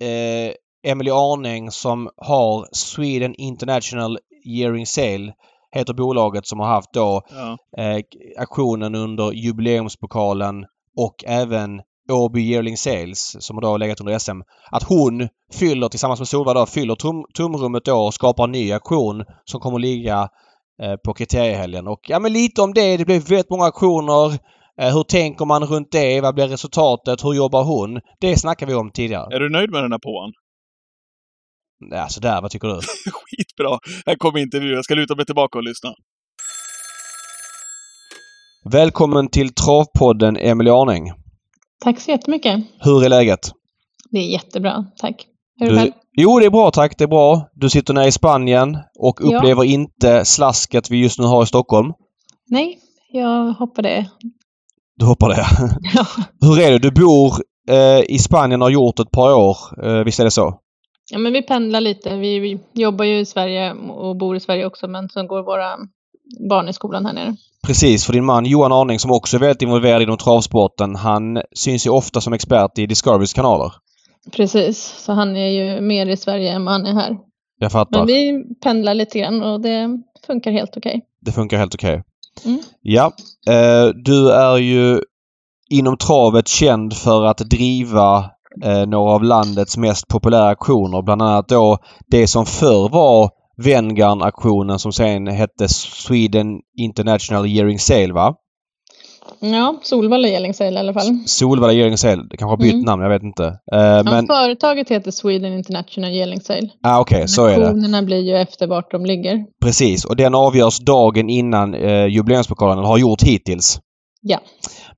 [0.00, 5.32] eh, Emily Arning som har Sweden International Yearing Sale
[5.74, 7.56] heter bolaget som har haft då Ja.
[7.82, 8.00] eh,
[8.38, 10.64] aktionen under jubileumspokalen
[10.96, 11.80] och även
[12.12, 14.40] Åby Yearling Sales som då har legat under SM.
[14.70, 18.72] Att hon fyller tillsammans med Solvalla då, fyller tum, tumrummet då och skapar en ny
[18.72, 20.28] aktion som kommer ligga
[20.82, 21.86] eh, på kriteriehelgen.
[21.88, 22.96] Och ja men lite om det.
[22.96, 24.32] Det blir väldigt många aktioner.
[24.80, 26.20] Eh, hur tänker man runt det?
[26.20, 27.24] Vad blir resultatet?
[27.24, 28.00] Hur jobbar hon?
[28.20, 29.36] Det snackade vi om tidigare.
[29.36, 30.32] Är du nöjd med den här påan?
[31.90, 32.42] Ja, sådär.
[32.42, 32.74] Vad tycker du?
[33.12, 33.78] Skitbra.
[34.06, 34.72] Här kommer intervjun.
[34.74, 35.90] Jag ska luta mig tillbaka och lyssna.
[38.64, 41.12] Välkommen till Travpodden Emelie Arning.
[41.84, 42.60] Tack så jättemycket.
[42.80, 43.40] Hur är läget?
[44.10, 45.26] Det är jättebra, tack.
[45.60, 45.92] Hur är Du, själv?
[46.12, 46.98] jo, det är bra tack.
[46.98, 47.48] Det är bra.
[47.54, 49.36] Du sitter nere i Spanien och Ja.
[49.38, 51.92] upplever inte slasket vi just nu har i Stockholm.
[52.50, 52.78] Nej,
[53.12, 54.10] jag hoppar det.
[54.96, 55.46] Du hoppar det.
[55.94, 56.06] Ja.
[56.40, 56.78] Hur är det?
[56.78, 57.34] Du bor
[57.70, 59.56] eh, i Spanien och har gjort ett par år.
[59.86, 60.58] Eh, visst är det så?
[61.12, 62.16] Ja, men vi pendlar lite.
[62.16, 65.78] Vi, vi jobbar ju i Sverige och bor i Sverige också, men så går våra
[66.48, 67.36] barn i skolan här nere.
[67.66, 70.96] Precis, för din man Johan Arning som också är väldigt involverad inom travsporten.
[70.96, 73.72] Han syns ju ofta som expert i Discoverys kanaler.
[74.32, 77.16] Precis, så han är ju mer i Sverige än vad han är här.
[77.58, 77.98] Jag fattar.
[77.98, 81.04] Men vi pendlar lite grann och det funkar helt okej.
[81.20, 82.02] Det funkar helt okej.
[82.44, 82.62] Mm.
[82.80, 83.12] Ja.
[83.48, 85.00] Eh, du är ju
[85.70, 88.30] inom travet känd för att driva
[88.64, 91.02] eh, några av landets mest populära aktioner.
[91.02, 91.78] Bland annat då
[92.10, 93.30] det som förr var
[93.62, 96.46] Venngarn-aktionen som sen hette Sweden
[96.78, 98.34] International Yearing Sale va?
[99.40, 101.18] Ja, Solvalla Gällingsale i alla fall.
[101.26, 102.22] Solvalla Yearing Sale.
[102.30, 102.84] Det kanske har bytt Mm.
[102.84, 103.44] namn, jag vet inte.
[103.72, 106.68] Eh, Ja, men, Företaget heter Sweden International Gällingsale.
[106.82, 107.66] ah, okej, så är det.
[107.68, 109.44] Aktionerna blir ju efter vart de ligger.
[109.62, 110.04] Precis.
[110.04, 113.78] Och den avgörs dagen innan eh, jubileumspokalen, har gjort hittills.
[114.22, 114.40] Ja.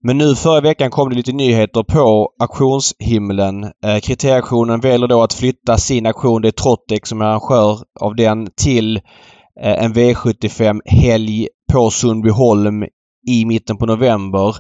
[0.00, 3.64] Men nu förra veckan kom det lite nyheter på auktionshimlen.
[3.64, 8.16] Eh, kriterieaktionen väljer då att flytta sin aktion, det är Trottex som är arrangör av
[8.16, 8.96] den, till
[9.62, 12.84] eh, en V75-helg på Sundbyholm
[13.28, 14.56] i mitten på november.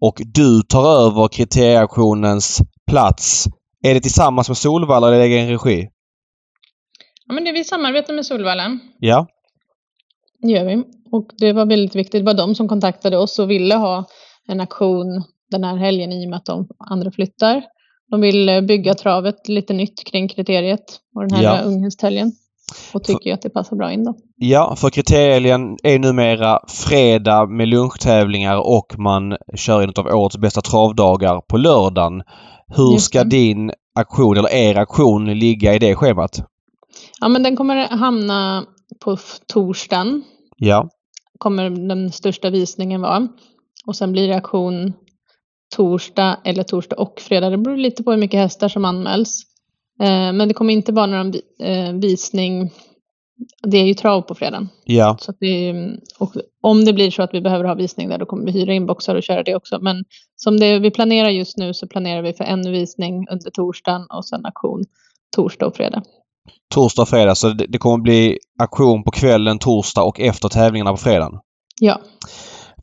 [0.00, 3.46] Och du tar över kriterieaktionens plats.
[3.82, 5.88] Är det tillsammans med Solvalla eller egen regi?
[7.26, 8.78] Ja, men det vi samarbetar med Solvalla.
[8.98, 9.26] Ja.
[10.42, 10.84] Det gör vi.
[11.12, 12.20] Och det var väldigt viktigt.
[12.20, 14.04] Det var de som kontaktade oss och ville ha
[14.48, 17.62] en aktion den här helgen i och med att de andra flyttar.
[18.10, 21.60] De vill eh, bygga travet lite nytt kring kriteriet och den här Ja.
[21.62, 22.32] unghästhelgen.
[22.94, 24.14] Och tycker att det passar bra in då.
[24.36, 30.60] Ja, för kriterien är numera fredag med lunchtävlingar och man kör en av årets bästa
[30.60, 32.22] travdagar på lördagen.
[32.76, 36.40] Hur ska din aktion, eller er aktion, ligga i det schemat?
[37.20, 38.64] Ja, men den kommer hamna
[39.04, 39.16] på
[39.52, 40.22] torsdagen.
[40.56, 40.88] Ja.
[41.38, 43.28] Kommer den största visningen vara.
[43.86, 44.92] Och sen blir det aktion
[45.76, 47.50] torsdag eller torsdag och fredag.
[47.50, 49.42] Det beror lite på hur mycket hästar som anmäls.
[50.02, 52.70] Eh, men det kommer inte vara någon vi- eh, visning.
[53.62, 54.68] Det är ju trav på fredagen.
[54.84, 55.16] Ja.
[55.20, 55.32] Så
[56.18, 58.72] och om det blir så att vi behöver ha visning där, då kommer vi hyra
[58.72, 59.78] in boxar och köra det också.
[59.80, 60.04] Men
[60.36, 64.24] som det vi planerar just nu så planerar vi för en visning under torsdagen och
[64.26, 64.84] sen aktion
[65.36, 66.02] torsdag och fredag.
[66.74, 67.34] Torsdag och fredag.
[67.34, 71.32] Så det, det kommer bli aktion på kvällen torsdag och efter tävlingarna på fredagen.
[71.80, 72.00] Ja,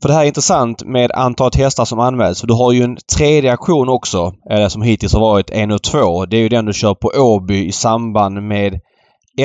[0.02, 2.40] För det här är intressant med antalet hästar som anmäls.
[2.40, 5.82] För du har ju en tredje auktion också eh, som hittills har varit en och
[5.82, 6.26] två.
[6.26, 8.80] Det är ju den du kör på Åby i samband med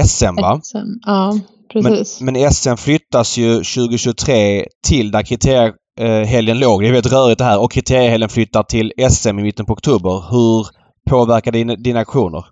[0.06, 0.60] SM va?
[0.64, 0.78] SM.
[1.06, 1.40] Ja,
[1.74, 2.22] precis.
[2.22, 6.82] Men, men SM flyttas ju 2023 till där kriteriehelgen låg.
[6.82, 7.62] Det är väldigt rörigt det här.
[7.62, 10.24] Och kriteriehelgen flyttar till SM i mitten på oktober.
[10.32, 10.68] Hur
[11.10, 12.46] påverkar det din, dina auktioner?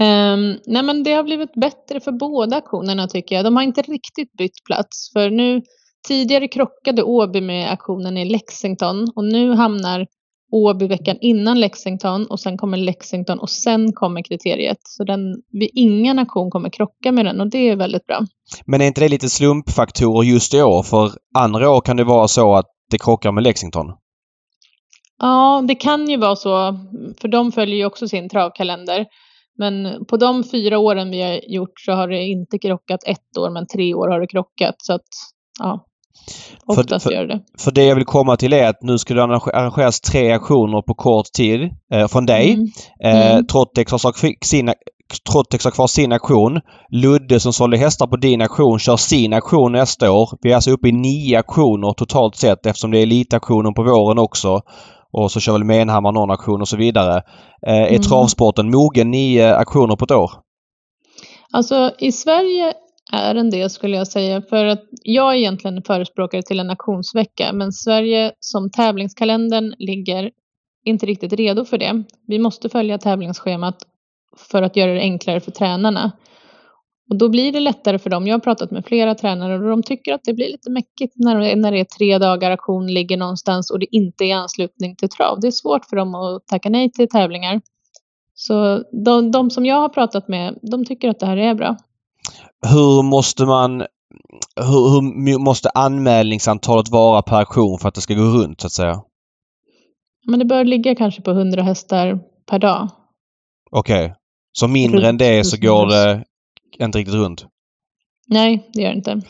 [0.00, 3.44] Um, nej men det har blivit bättre för båda aktionerna tycker jag.
[3.44, 5.12] De har inte riktigt bytt plats.
[5.12, 5.62] För nu
[6.08, 10.06] tidigare krockade Åby med aktionen i Lexington och nu hamnar
[10.52, 14.78] Åby veckan innan Lexington och sen kommer Lexington och sen kommer kriteriet.
[14.82, 15.20] Så den,
[15.52, 18.20] vid ingen aktion kommer krocka med den och det är väldigt bra.
[18.66, 20.82] Men är inte det lite slumpfaktorer just i år?
[20.82, 23.86] För andra år kan det vara så att det krockar med Lexington.
[25.18, 26.78] Ja, det kan ju vara så.
[27.20, 29.06] För de följer ju också sin travkalender.
[29.58, 33.50] Men på de fyra åren vi har gjort så har det inte krockat ett år,
[33.50, 34.74] men tre år har det krockat.
[34.78, 35.08] Så att,
[35.58, 35.86] ja,
[36.66, 37.40] oftast för, gör det.
[37.58, 40.94] För det jag vill komma till är att nu ska det arrangeras tre aktioner på
[40.94, 42.52] kort tid eh, från dig.
[42.52, 42.66] Mm.
[43.04, 43.46] Eh, Mm.
[43.46, 44.72] Trottex har, sin,
[45.32, 46.60] Trottex har kvar sin aktion.
[46.90, 50.30] Ludde som sålde hästar på din aktion kör sin aktion nästa år.
[50.42, 54.18] Vi är alltså uppe i nio aktioner totalt sett eftersom det är elitaktionen på våren
[54.18, 54.60] också.
[55.12, 57.22] Och så kör väl Menhammar någon aktion och så vidare.
[57.66, 58.02] Eh, är Mm.
[58.02, 60.30] travsporten mogen nio aktioner på ett år?
[61.52, 62.74] Alltså i Sverige
[63.12, 64.42] är en del skulle jag säga.
[64.42, 67.52] För att jag är egentligen förespråkare till en auktionsvecka.
[67.52, 70.30] Men Sverige som tävlingskalendern ligger
[70.84, 72.02] inte riktigt redo för det.
[72.26, 73.76] Vi måste följa tävlingsschemat
[74.36, 76.12] för att göra det enklare för tränarna.
[77.10, 78.26] Och då blir det lättare för dem.
[78.26, 81.40] Jag har pratat med flera tränare och de tycker att det blir lite mäckigt när
[81.40, 84.96] det, när det är tre dagar auktion ligger någonstans och det inte är i anslutning
[84.96, 85.40] till trav.
[85.40, 87.60] Det är svårt för dem att tacka nej till tävlingar.
[88.34, 91.76] Så de, de som jag har pratat med, de tycker att det här är bra.
[92.66, 93.82] Hur måste man...
[94.56, 98.72] Hur, hur måste anmälningsantalet vara per aktion för att det ska gå runt så att
[98.72, 99.02] säga?
[100.26, 102.88] Men det bör ligga kanske på 100 hästar per dag.
[103.70, 104.14] Okej.
[104.52, 106.24] Så mindre Runt än det så går det
[106.80, 107.46] inte riktigt runt?
[108.28, 109.20] Nej, det gör det inte.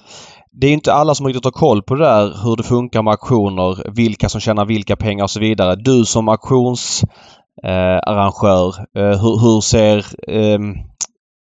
[0.51, 3.11] Det är inte alla som riktigt har koll på det där hur det funkar med
[3.11, 5.77] auktioner, vilka som tjänar vilka pengar och så vidare.
[5.77, 10.07] Du som auktionsarrangör, eh, eh, hur, hur ser...
[10.31, 10.75] ehm,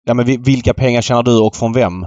[0.04, 2.06] ja men vi- vilka pengar tjänar du och från vem?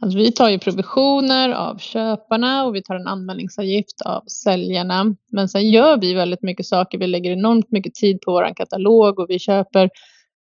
[0.00, 5.04] Alltså vi tar ju provisioner av köparna och vi tar en anmälningsavgift av säljarna.
[5.32, 6.98] Men sen gör vi väldigt mycket saker.
[6.98, 9.90] Vi lägger enormt mycket tid på vår katalog och vi köper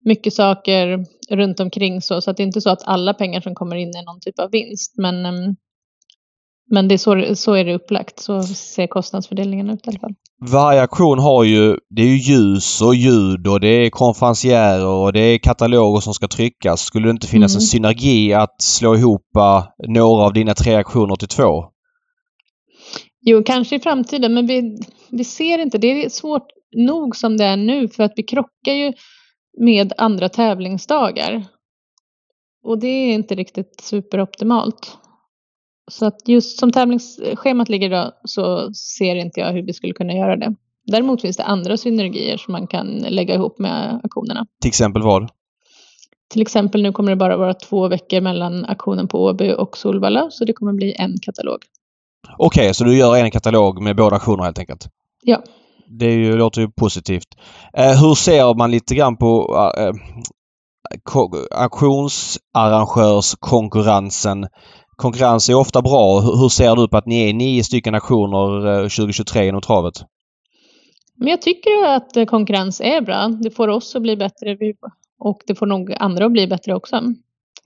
[0.05, 2.21] mycket saker runt omkring så.
[2.21, 4.39] Så att det är inte så att alla pengar som kommer in är någon typ
[4.39, 4.95] av vinst.
[4.97, 5.57] Men, ehm,
[6.71, 8.21] men det är så, så är det upplagt.
[8.21, 10.15] Så ser kostnadsfördelningen ut i alla fall.
[10.51, 11.77] Varje auktion har ju...
[11.91, 16.15] Det är ju ljus och ljud och det är konferencierer och det är kataloger som
[16.15, 16.81] ska tryckas.
[16.81, 17.59] Skulle det inte finnas Mm.
[17.59, 21.65] en synergi att slå ihop eh, några av dina tre auktioner till två?
[23.23, 24.79] Jo, kanske i framtiden, men vi,
[25.11, 25.79] vi ser inte.
[25.79, 28.93] Det är svårt nog som det är nu för att vi krockar ju
[29.61, 31.45] med andra tävlingsdagar.
[32.65, 34.99] Och det är inte riktigt superoptimalt.
[35.91, 40.13] Så att just som tävlingsschemat ligger idag så ser inte jag hur vi skulle kunna
[40.13, 40.55] göra det.
[40.87, 44.47] Däremot finns det andra synergier som man kan lägga ihop med aktionerna.
[44.61, 45.31] Till exempel vad?
[46.31, 50.31] Till exempel nu kommer det bara vara två veckor mellan aktionen på Åby och Solvalla
[50.31, 51.59] så det kommer bli en katalog.
[52.39, 54.89] Okej, så du gör en katalog med båda auktionerna helt enkelt?
[55.23, 55.43] Ja.
[55.99, 57.29] Det är ju, låter ju positivt.
[57.77, 59.93] Eh, hur ser man lite grann på eh, eh
[61.51, 64.47] auktionsarrangörskonkurrensen?
[64.97, 66.21] Konkurrens är ofta bra.
[66.21, 69.95] Hur, hur ser du på att ni är nio stycken auktioner eh, 2023 inom travet?
[71.17, 73.29] Men jag tycker att eh, konkurrens är bra.
[73.29, 74.57] Det får oss att bli bättre
[75.19, 77.03] och det får nog andra att bli bättre också.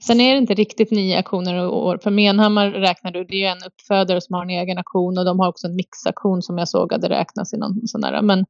[0.06, 1.98] Sen är det inte riktigt nio aktioner i år.
[2.02, 5.24] För Menhammar räknar du, det är ju en uppfödare som har en egen aktion och
[5.24, 8.22] de har också en mixaktion som jag såg hade räknats i någon sån där.
[8.22, 8.44] Men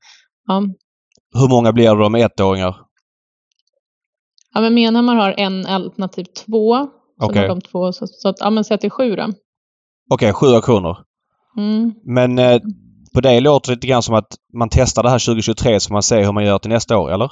[0.46, 0.62] ja,
[1.34, 2.76] Hur många blir det med ettåringar?
[4.54, 6.74] ja men Menhammar har en alternativ två.
[7.18, 9.32] Har de två, så, så att, ja men säg att det är sju då.
[10.10, 10.96] Okej, sju auktioner.
[11.56, 11.94] Mm.
[12.04, 12.60] Men eh,
[13.14, 16.02] på det låter det lite grann som att man testar det här 2023 så man
[16.02, 17.30] ser hur man gör till nästa år, eller?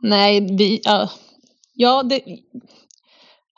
[0.00, 1.08] Nej, vi, ja,
[1.74, 2.20] ja det,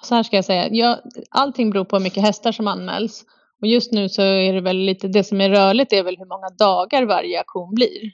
[0.03, 0.69] så här ska jag säga.
[0.71, 0.99] Ja,
[1.31, 3.25] allting beror på hur mycket hästar som anmäls.
[3.61, 6.27] Och just nu så är det väl lite, det som är rörligt är väl hur
[6.27, 8.11] många dagar varje aktion blir.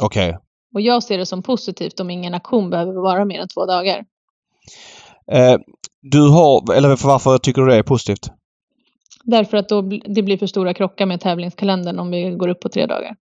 [0.00, 0.38] Okej.
[0.74, 4.04] Och jag ser det som positivt om ingen aktion behöver vara mer än två dagar.
[5.32, 5.56] Eh,
[6.02, 8.30] du har, eller för varför tycker du det är positivt?
[9.24, 12.68] Därför att då det blir för stora krockar med tävlingskalendern om vi går upp på
[12.68, 13.16] tre dagar.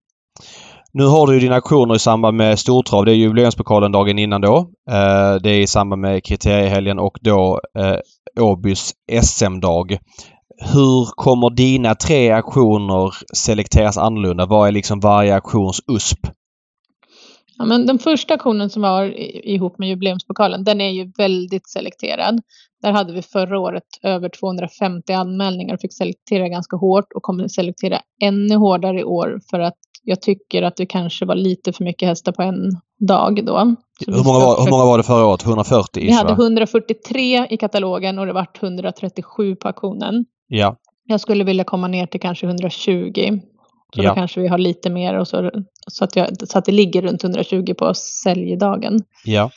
[0.95, 3.05] Nu har du ju dina auktioner i samband med stortrav.
[3.05, 4.57] Det är jubileumspokalen dagen innan då.
[4.89, 7.97] Eh, det är i samband med kriteriehelgen och då eh,
[8.43, 9.97] Åbys SM-dag.
[10.73, 14.45] Hur kommer dina tre aktioner selekteras annorlunda?
[14.45, 16.19] Vad är liksom varje aktions USP?
[17.57, 19.03] Ja, men den första aktionen som var
[19.47, 22.41] ihop med jubileumspokalen, den är ju väldigt selekterad.
[22.81, 27.47] Där hade vi förra året över 250 anmälningar och fick selektera ganska hårt och kommer
[27.47, 31.83] selektera ännu hårdare i år för att jag tycker att det kanske var lite för
[31.83, 33.75] mycket hästar på en dag då.
[34.07, 35.45] Hur många, var, hur många var det förra året?
[35.45, 36.03] 140?
[36.03, 40.25] Vi hade 143 i katalogen och det vart 137 på auktionen.
[40.47, 40.75] Ja.
[41.05, 43.39] Jag skulle vilja komma ner till kanske 120.
[43.95, 44.09] Så Ja.
[44.09, 45.51] då kanske vi har lite mer och så,
[45.87, 48.99] så, att jag, så att det ligger runt 120 på säljdagen.
[49.25, 49.49] Ja.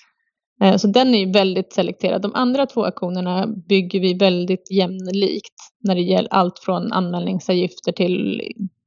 [0.63, 2.23] Eh, Så den är ju väldigt selekterad.
[2.23, 8.43] De andra två auktionerna bygger vi väldigt jämlikt när det gäller allt från anmälningsavgifter till,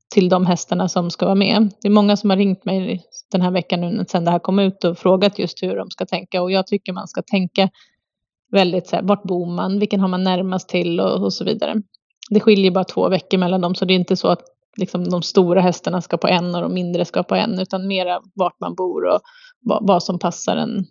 [0.09, 1.71] till de hästarna som ska vara med.
[1.81, 4.59] Det är många som har ringt mig den här veckan nu sedan det här kom
[4.59, 7.69] ut och frågat just hur de ska tänka och jag tycker man ska tänka
[8.51, 11.81] väldigt så här, vart bor man, vilken har man närmast till och, och så vidare.
[12.29, 14.41] Det skiljer bara två veckor mellan dem så det är inte så att
[14.77, 18.21] liksom, de stora hästarna ska på en och de mindre ska på en utan mera
[18.35, 19.19] vart man bor och
[19.61, 20.85] vad, vad som passar en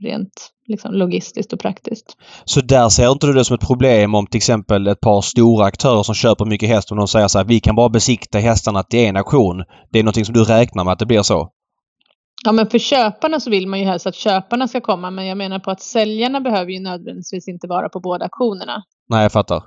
[0.00, 2.16] rent liksom, logistiskt och praktiskt.
[2.44, 5.64] Så där ser inte du det som ett problem om till exempel ett par stora
[5.64, 8.82] aktörer som köper mycket häst och de säger så här vi kan bara besikta hästarna
[8.82, 9.64] till en auktion.
[9.90, 11.50] Det är någonting som du räknar med att det blir så?
[12.44, 15.38] Ja, men för köparna så vill man ju helst att köparna ska komma, men jag
[15.38, 18.82] menar på att säljarna behöver ju nödvändigtvis inte vara på båda auktionerna.
[19.08, 19.62] Nej, jag fattar.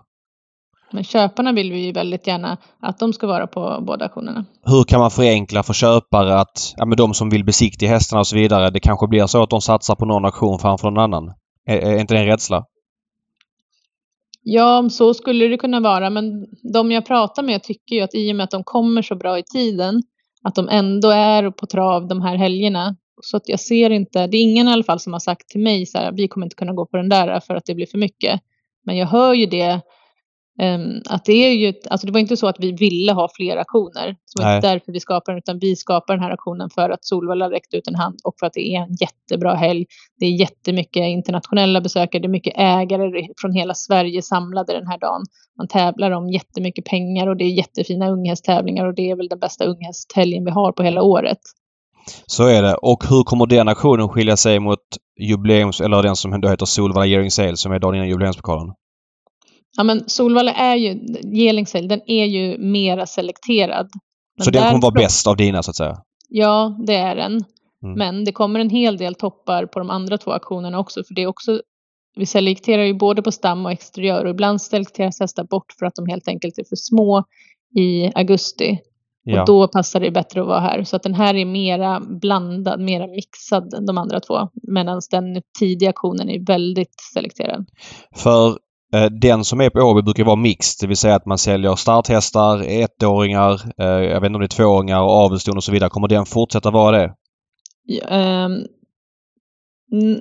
[0.93, 4.45] Men köparna vill vi ju väldigt gärna att de ska vara på båda auktionerna.
[4.65, 8.27] Hur kan man förenkla för köpare att, ja men de som vill besiktiga hästarna och
[8.27, 11.33] så vidare, det kanske blir så att de satsar på någon auktion framför någon annan?
[11.65, 12.65] Är, är inte det en rädsla?
[14.43, 18.31] Ja, så skulle det kunna vara, men de jag pratar med tycker ju att i
[18.31, 20.03] och med att de kommer så bra i tiden,
[20.43, 22.95] att de ändå är på trav de här helgerna.
[23.21, 25.61] Så att jag ser inte, det är ingen i alla fall som har sagt till
[25.61, 27.85] mig så här, vi kommer inte kunna gå på den där för att det blir
[27.85, 28.41] för mycket.
[28.85, 29.81] Men jag hör ju det,
[31.09, 34.07] att det är ju, alltså det var inte så att vi ville ha fler aktioner.
[34.07, 37.05] Det var inte därför vi skapade den, utan vi skapar den här aktionen för att
[37.05, 39.85] Solvalla räckte ut en hand och för att det är en jättebra helg.
[40.19, 44.99] Det är jättemycket internationella besökare, det är mycket ägare från hela Sverige samlade den här
[44.99, 45.21] dagen.
[45.57, 49.39] Man tävlar om jättemycket pengar och det är jättefina unghästtävlingar och det är väl den
[49.39, 51.39] bästa unghästhelgen vi har på hela året.
[52.25, 52.75] Så är det.
[52.75, 54.79] Och hur kommer den auktionen skilja sig mot
[55.19, 55.81] jubileums...
[55.81, 58.73] eller den som då heter Solvalla Yearing Sale som är dagen innan jubileumspokalen?
[59.77, 60.99] Ja men Solvalla är ju,
[61.37, 63.89] Gelingsail, den är ju mera selekterad.
[64.37, 65.97] Men Så den kommer vara bäst av dina så att säga?
[66.29, 67.31] Ja, det är den.
[67.83, 67.97] Mm.
[67.97, 71.03] Men det kommer en hel del toppar på de andra två auktionerna också.
[71.03, 71.61] För det är också,
[72.15, 75.95] vi selekterar ju både på stam och exteriör och ibland selekteras hästar bort för att
[75.95, 77.23] de helt enkelt är för små
[77.75, 78.79] i augusti.
[79.23, 79.41] Ja.
[79.41, 80.83] Och då passar det bättre att vara här.
[80.83, 84.49] Så att den här är mera blandad, mera mixad än de andra två.
[84.53, 87.65] Medan den tidiga auktionen är väldigt selekterad.
[88.15, 88.57] För
[88.93, 91.75] Eh, den som är på Åby brukar vara mixed, det vill säga att man säljer
[91.75, 95.89] starthästar, ettåringar, eh, jag vet inte om det är tvååringar och avelston och så vidare.
[95.89, 97.13] Kommer den fortsätta vara det?
[97.85, 98.67] Ja, um,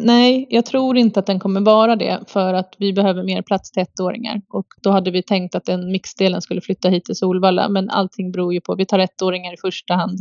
[0.00, 3.70] nej, jag tror inte att den kommer vara det för att vi behöver mer plats
[3.70, 4.40] till ettåringar.
[4.48, 7.68] Och då hade vi tänkt att den mixdelen skulle flytta hit till Solvalla.
[7.68, 10.18] Men allting beror ju på, vi tar ettåringar i första hand.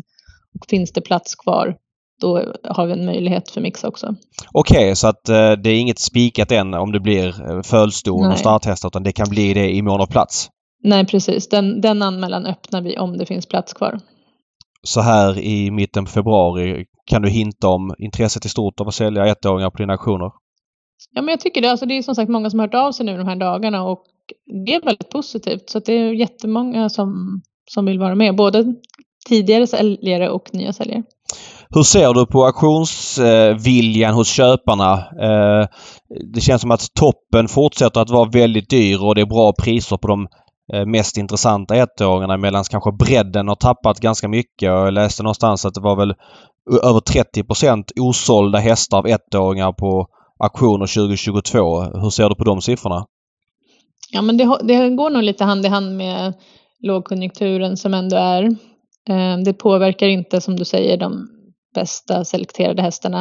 [0.60, 1.76] Och finns det plats kvar,
[2.22, 4.16] då har vi en möjlighet för mix också.
[4.52, 8.38] Okej, så att eh, det är inget spikat än om det blir eh, fölston och
[8.38, 10.50] starthästar utan det kan bli det i mån av plats.
[10.84, 11.50] Nej, precis.
[11.50, 14.00] Den, den anmälan öppnar vi om det finns plats kvar.
[14.84, 18.94] Så här i mitten på februari kan du hinta om intresset i stort av att
[18.94, 20.32] sälja ettåringar på dina auktioner?
[21.16, 21.72] Ja, men jag tycker det.
[21.72, 23.84] Alltså, det är som sagt många som har hört av sig nu de här dagarna
[23.84, 24.04] och
[24.66, 25.70] det är väldigt positivt.
[25.70, 28.36] Så det är jättemånga som, som vill vara med.
[28.36, 28.76] Både
[29.30, 31.04] tidigare säljare och nya säljare.
[31.70, 34.94] Hur ser du på auktionsviljan hos köparna?
[34.98, 35.68] Eh,
[36.34, 39.98] Det känns som att toppen fortsätter att vara väldigt dyr och det är bra priser
[39.98, 40.28] på de
[40.74, 44.62] eh, mest intressanta ettåringarna medan kanske bredden har tappat ganska mycket.
[44.62, 46.14] Jag läste någonstans att det var väl
[46.84, 50.08] över 30% osålda hästar av ettåringar på
[50.44, 51.82] auktioner 2022.
[51.82, 53.06] Hur ser du på de siffrorna?
[54.12, 56.34] Ja, men det, det går nog lite hand i hand med
[56.84, 58.56] lågkonjunkturen som ändå är.
[59.10, 61.28] Eh, Det påverkar inte, som du säger, de
[61.76, 63.20] bästa selekterade hästarna.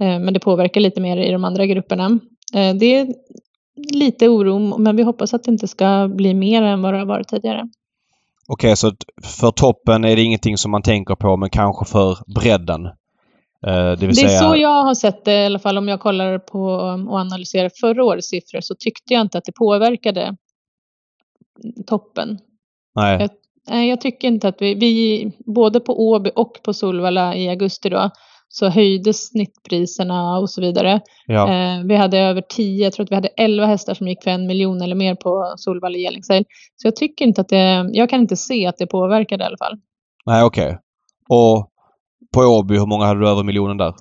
[0.00, 2.06] Eh, Men det påverkar lite mer i de andra grupperna.
[2.54, 3.14] Eh, Det är
[3.92, 7.06] lite oro, men vi hoppas att det inte ska bli mer än vad det har
[7.06, 7.68] varit tidigare.
[8.48, 12.18] Okej, så att för toppen är det ingenting som man tänker på men kanske för
[12.40, 12.82] bredden?
[13.62, 14.28] Det Det är säga...
[14.38, 16.62] så jag har sett det i alla fall om jag kollar på
[17.10, 20.36] och analyserar förra årets siffror så tyckte jag inte att det påverkade
[21.86, 22.38] toppen.
[22.94, 23.20] Nej.
[23.20, 23.30] Jag-
[23.66, 28.10] jag tycker inte att vi, vi både på Åby och på Solvalla i augusti då,
[28.48, 31.00] så höjdes snittpriserna och så vidare.
[31.26, 31.52] Ja.
[31.52, 34.30] Eh, vi hade över 10, jag tror att vi hade 11 hästar som gick för
[34.30, 36.44] en miljon eller mer på Solvalla Gelingseil.
[36.76, 39.56] Så jag tycker inte att det, jag kan inte se att det påverkade i alla
[39.56, 39.78] fall.
[40.26, 40.78] Nej, okej.
[41.28, 41.70] Och
[42.34, 43.94] på Åby, hur många hade du över miljonen där?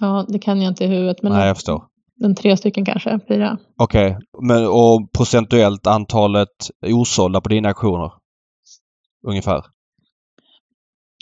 [0.00, 1.82] Ja, det kan jag inte i huvudet, men Nej, jag förstår.
[2.24, 3.58] en tre stycken kanske, fyra.
[3.78, 4.16] Okej.
[4.42, 6.48] Men och procentuellt antalet
[6.86, 8.10] osålda på dina auktioner?
[9.26, 9.64] Ungefär?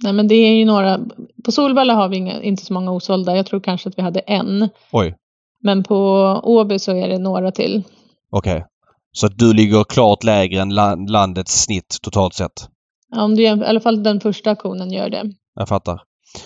[0.02, 1.00] Nej, men det är ju några,
[1.44, 4.20] på Solvalla har vi inga, inte så många osålda, jag tror kanske att vi hade
[4.20, 4.68] en.
[4.92, 5.14] Oj.
[5.60, 5.96] Men på
[6.44, 7.82] Åby så är det några till.
[8.30, 8.66] Okej.
[9.12, 12.68] Så att du ligger klart lägre än la- landets snitt totalt sett?
[13.10, 15.32] Ja, Om du, I alla fall den första auktionen gör det.
[15.54, 16.00] Jag fattar.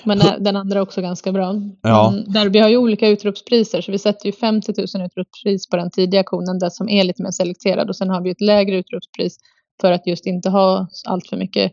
[0.05, 1.55] Men den andra är också ganska bra.
[1.83, 2.11] Ja.
[2.11, 5.91] Men Derby har ju olika utropspriser, så vi sätter ju 50 000 utropspris på den
[5.91, 7.89] tidiga auktionen, där som är lite mer selekterad.
[7.89, 9.37] Och sen har vi ett lägre utropspris
[9.81, 11.73] för att just inte ha allt för mycket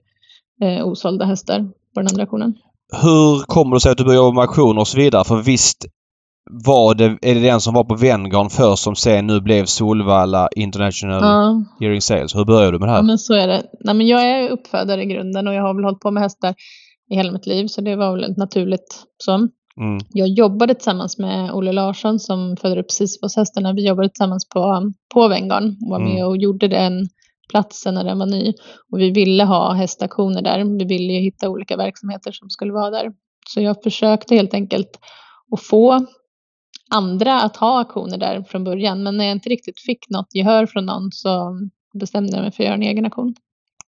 [0.61, 1.59] eh, osålda hästar
[1.93, 2.53] på den andra auktionen.
[3.01, 5.23] Hur kommer det sig att du började jobba med auktioner och så vidare?
[5.23, 5.85] För visst
[6.51, 10.49] var det, är det den som var på Venngarn först som sen nu blev Solvalla
[10.55, 12.35] International Ja, Hearing Sales.
[12.35, 13.03] Hur började du med det ja, här?
[13.03, 13.63] men så är det.
[13.79, 16.55] Nej, men jag är uppfödare i grunden och jag har väl hållit på med hästar
[17.11, 19.31] i hela mitt liv, så det var väl naturligt så.
[19.81, 19.99] Mm.
[20.13, 23.73] Jag jobbade tillsammans med Olle Larsson som föder upp Sisyfoshästarna.
[23.73, 26.13] Vi jobbade tillsammans på, på Venngarn och var Mm.
[26.13, 27.07] med och gjorde den
[27.49, 28.53] platsen när den var ny.
[28.91, 30.77] Och vi ville ha hästaktioner där.
[30.79, 33.11] Vi ville ju hitta olika verksamheter som skulle vara där.
[33.47, 34.99] Så jag försökte helt enkelt
[35.51, 36.05] att få
[36.91, 39.03] andra att ha auktioner där från början.
[39.03, 41.59] Men när jag inte riktigt fick något gehör från någon så
[41.99, 43.35] bestämde jag mig för att göra en egen auktion.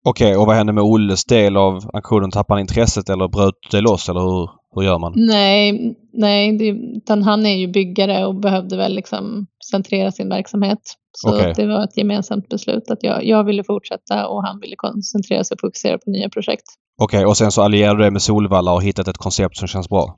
[0.07, 2.31] Okej, och vad hände med Olles del av auktionen?
[2.31, 5.13] Tappade han intresset eller bröt det loss eller hur, hur gör man?
[5.17, 10.79] Nej, nej det, utan han är ju byggare och behövde väl liksom centrera sin verksamhet.
[11.13, 11.53] Så Okej.
[11.57, 15.55] det var ett gemensamt beslut att jag, jag ville fortsätta och han ville koncentrera sig
[15.55, 16.65] och fokusera på nya projekt.
[17.03, 19.89] Okej, och sen så allierade du dig med Solvalla och hittat ett koncept som känns
[19.89, 20.15] bra?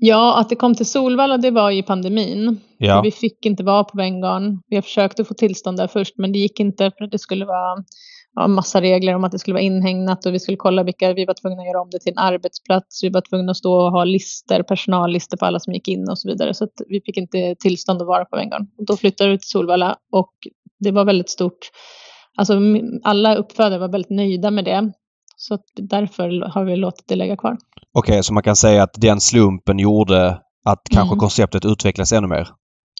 [0.00, 2.60] Ja, att det kom till Solvalla det var i pandemin.
[2.78, 3.00] Ja.
[3.00, 4.60] Vi fick inte vara på Venngarn.
[4.68, 7.84] Vi försökte få tillstånd där först men det gick inte för att det skulle vara
[8.38, 11.24] ja, massa regler om att det skulle vara inhägnat och vi skulle kolla vilka, vi
[11.24, 13.04] var tvungna att göra om det till en arbetsplats.
[13.04, 16.18] Vi var tvungna att stå och ha lister, personallister på alla som gick in och
[16.18, 16.54] så vidare.
[16.54, 18.66] Så att vi fick inte tillstånd att vara på Venngarn.
[18.86, 20.32] Då flyttade vi till Solvalla och
[20.80, 21.58] det var väldigt stort.
[22.36, 22.58] Alltså
[23.04, 24.92] alla uppfödare var väldigt nöjda med det.
[25.36, 27.56] Så därför har vi låtit det lägga kvar.
[27.92, 31.18] Okej, så man kan säga att den slumpen gjorde att kanske Mm.
[31.18, 32.48] konceptet utvecklades ännu mer?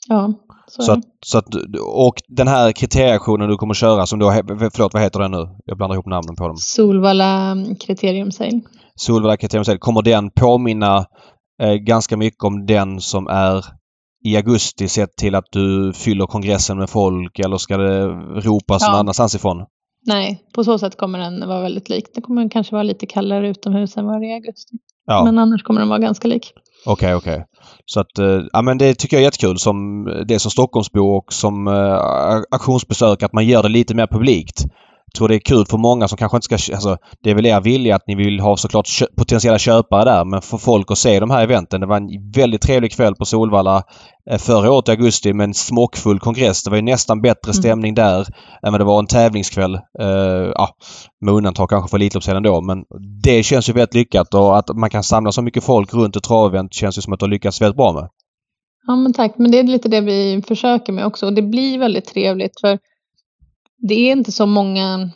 [0.08, 0.32] Ja,
[0.66, 1.46] så, Så att, så att,
[1.94, 5.48] och den här kriterieaktionen du kommer köra som då, he- förlåt vad heter den nu?
[5.64, 6.56] Jag blandar ihop namnen på dem.
[6.56, 8.62] Solvalla kriterium säg.
[8.94, 11.06] Solvalla kriterium Sale, kommer den påminna
[11.62, 13.64] eh, ganska mycket om den som är
[14.24, 18.06] i augusti sett till att du fyller kongressen med folk eller ska det
[18.40, 18.90] ropas Ja.
[18.90, 19.66] någon annanstans ifrån?
[20.06, 22.04] Nej, på så sätt kommer den vara väldigt lik.
[22.14, 24.76] Det kommer kanske vara lite kallare utomhus än vad det är i augusti.
[25.06, 26.52] Ja, Men annars kommer den vara ganska lik
[26.92, 27.44] okej, okej.
[27.86, 31.32] Så att, eh, ja men det tycker jag är jättekul som det som Stockholmsbo och
[31.32, 34.64] som eh, auktionsbesök att man gör det lite mer publikt.
[35.12, 36.74] Jag tror det är kul för många som kanske inte ska...
[36.74, 40.24] Alltså, det är väl er vilja att ni vill ha såklart kö potentiella köpare där
[40.24, 41.80] men för folk att se de här eventen.
[41.80, 43.82] Det var en väldigt trevlig kväll på Solvalla
[44.30, 46.64] eh, förra året i augusti med en smockfull kongress.
[46.64, 48.26] Det var ju nästan bättre stämning där
[48.66, 49.74] än vad det var en tävlingskväll.
[49.74, 50.68] Eh, ja,
[51.20, 52.84] med undantag kanske för Elitloppshelgen då men
[53.22, 56.22] det känns ju väldigt lyckat och att man kan samla så mycket folk runt ett
[56.22, 58.08] travevent känns ju som att du har lyckats väldigt bra med.
[58.86, 59.32] Ja, men tack.
[59.38, 61.26] Men det är lite det vi försöker med också.
[61.26, 62.78] Och det blir väldigt trevligt för
[63.78, 65.10] det är inte så många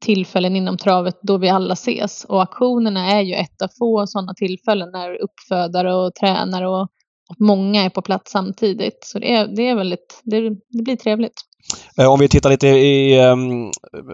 [0.00, 2.24] tillfällen inom travet då vi alla ses.
[2.24, 6.82] Och auktionerna är ju ett av få sådana tillfällen när uppfödare och tränare och,
[7.30, 8.98] och många är på plats samtidigt.
[9.02, 11.40] Så det är, det är väldigt, det, det blir trevligt.
[11.98, 13.70] Eh, om vi tittar lite i, ehm,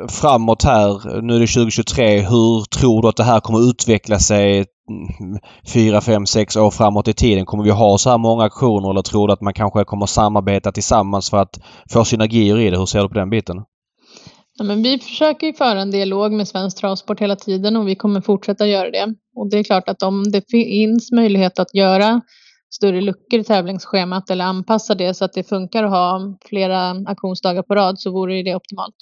[0.08, 1.20] framåt här.
[1.22, 2.20] Nu är det 2023.
[2.20, 5.38] Hur tror du att det här kommer utveckla sig mm,
[5.72, 7.46] fyra, fem, sex år framåt i tiden?
[7.46, 10.72] Kommer vi ha så här många auktioner eller tror du att man kanske kommer samarbeta
[10.72, 11.60] tillsammans för att
[11.92, 12.78] få synergier i det?
[12.78, 13.56] Hur ser du på den biten?
[14.58, 17.94] Ja, men vi försöker ju föra en dialog med Svensk Travsport hela tiden och vi
[17.94, 19.14] kommer fortsätta göra det.
[19.36, 22.20] Och det är klart att om det finns möjlighet att göra
[22.74, 27.62] större luckor i tävlingsschemat eller anpassa det så att det funkar att ha flera auktionsdagar
[27.62, 28.94] på rad så vore det optimalt.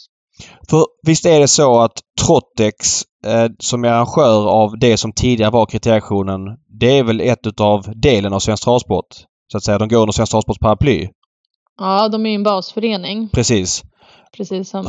[0.70, 5.50] För visst är det så att Trottex eh, som är arrangör av det som tidigare
[5.50, 6.40] var kriterieaktionen
[6.80, 9.06] det är väl ett utav delen av Svensk Travsport?
[9.52, 9.78] Så att säga.
[9.78, 11.08] De går under Svensk Travsports paraply.
[11.78, 13.82] Ja, de är ju en basförening, Precis.
[14.36, 14.86] precis som...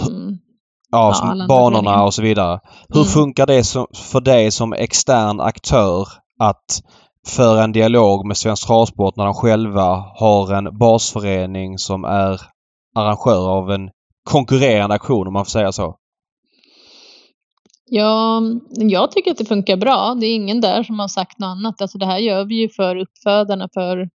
[0.94, 2.60] Ja, Ja, banorna och så vidare.
[2.90, 3.08] Hur Mm.
[3.08, 6.08] funkar det som, för dig som extern aktör
[6.40, 6.82] att
[7.28, 12.42] föra en dialog med Svensk Travsport när de själva har en basförening som är
[12.96, 13.90] arrangör av en
[14.30, 15.96] konkurrerande aktion om man får säga så?
[17.86, 18.42] Ja,
[18.76, 20.16] jag tycker att det funkar bra.
[20.20, 21.82] Det är ingen där som har sagt något annat.
[21.82, 24.10] Alltså det här gör vi ju för uppfödarna, för,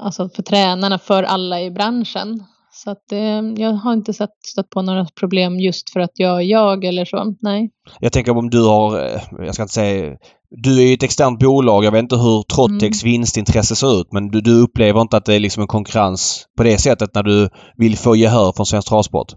[0.00, 2.44] alltså för tränarna, för alla i branschen.
[2.74, 6.36] Så att eh, jag har inte sett, stött på några problem just för att jag
[6.36, 7.34] är jag eller så.
[7.40, 7.70] Nej.
[8.00, 10.16] Jag tänker om du har, eh, jag ska inte säga,
[10.50, 11.84] du är ju ett externt bolag.
[11.84, 13.12] Jag vet inte hur Trottex Mm.
[13.12, 16.62] vinstintresse ser ut men du, du upplever inte att det är liksom en konkurrens på
[16.62, 19.32] det sättet när du vill få gehör från Svensk Travsport?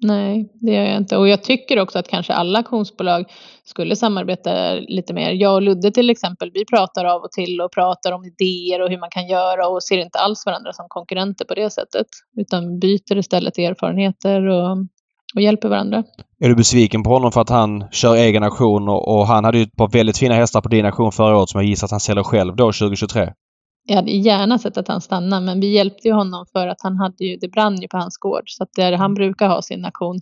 [0.00, 1.16] Nej, det gör jag inte.
[1.16, 3.24] Och jag tycker också att kanske alla auktionsbolag
[3.64, 5.30] skulle samarbeta lite mer.
[5.30, 8.90] Jag och Ludde till exempel, vi pratar av och till och pratar om idéer och
[8.90, 12.06] hur man kan göra och ser inte alls varandra som konkurrenter på det sättet.
[12.36, 14.76] Utan byter istället erfarenheter och,
[15.34, 16.04] och hjälper varandra.
[16.40, 19.58] Är du besviken på honom för att han kör egen auktion och, och han hade
[19.58, 21.90] ju ett par väldigt fina hästar på din auktion förra året som jag gissar att
[21.90, 23.32] han säljer själv då 2023?
[23.88, 26.96] Jag hade gärna sett att han stannade men vi hjälpte ju honom för att han
[26.96, 28.42] hade ju, det brann ju på hans gård.
[28.46, 30.18] Så att där han brukar ha sin auktion,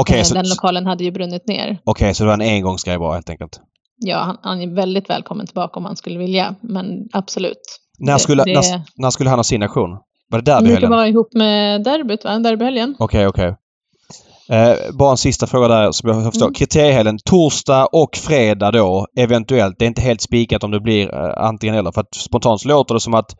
[0.00, 1.78] Okej, eh, så, den lokalen hade ju brunnit ner.
[1.84, 3.60] okej, så det var en engångsgrej bara helt enkelt?
[3.96, 6.54] Ja, han, han är väldigt välkommen tillbaka om han skulle vilja.
[6.60, 7.60] Men absolut.
[7.98, 9.90] När Det- skulle, det- när, när skulle han ha sin auktion?
[9.90, 10.90] Var det Det brukar derbyhelgen?
[10.90, 12.38] vara ihop med derbyt, va?
[12.38, 12.96] Derbyhelgen.
[12.98, 13.54] Okej, okej.
[14.50, 16.46] Eh, bara en sista fråga där som jag förstår.
[16.46, 16.54] Mm.
[16.54, 19.76] Kriteriehelgen torsdag och fredag då eventuellt.
[19.78, 21.92] Det är inte helt spikat om det blir eh, antingen eller.
[21.92, 23.36] För att spontant så låter det som att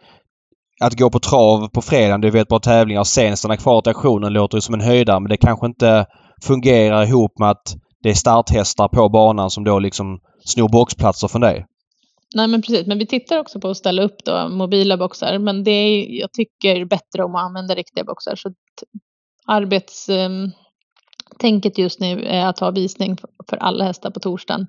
[0.81, 3.91] att gå på trav på fredagen, det vet bara tävlingar och sen stanna kvar till
[3.91, 6.07] auktionen låter ju som en höjdare men det kanske inte
[6.43, 11.41] fungerar ihop med att det är starthästar på banan som då liksom snor boxplatser från
[11.41, 11.67] dig.
[12.35, 15.39] Nej men precis, men vi tittar också på att ställa upp då mobila boxar.
[15.39, 18.37] Men det är, jag tycker bättre om att använda riktiga boxar.
[18.37, 18.53] Så
[21.45, 23.17] arbetstänket just nu är att ha visning
[23.51, 24.67] för alla hästar på torsdagen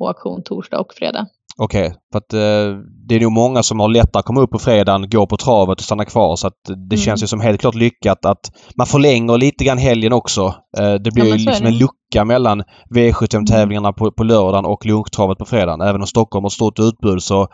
[0.00, 1.26] och auktion torsdag och fredag.
[1.60, 4.58] Okej, för att eh, det är nog många som har lättare att komma upp på
[4.58, 6.36] fredagen, gå på travet och stanna kvar.
[6.36, 7.04] Så att det Mm.
[7.04, 10.54] känns ju som helt klart lyckat att man förlänger lite grann helgen också.
[10.78, 12.62] Eh, det blir Ja, ju liksom en lucka mellan
[12.94, 15.80] V75-tävlingarna på, på lördagen och lunchtravet på fredagen.
[15.80, 17.46] Även om Stockholm har stort utbud så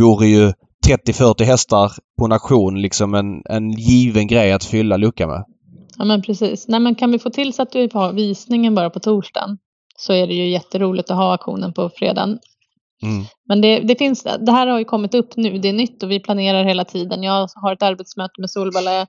[0.00, 0.52] vore ju
[0.86, 5.44] 30-40 hästar på en auktion liksom en, en given grej att fylla lucka med.
[5.98, 6.68] Ja men precis.
[6.68, 9.58] Nej men kan vi få till så att vi har visningen bara på torsdagen
[9.96, 12.38] så är det ju jätteroligt att ha auktionen på fredagen.
[13.02, 13.24] Mm.
[13.48, 16.10] Men det, det, finns, det här har ju kommit upp nu, det är nytt och
[16.10, 17.22] vi planerar hela tiden.
[17.22, 19.00] Jag har ett arbetsmöte med Solvalla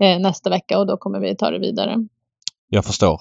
[0.00, 1.96] eh, nästa vecka och då kommer vi ta det vidare.
[2.68, 3.20] Jag förstår.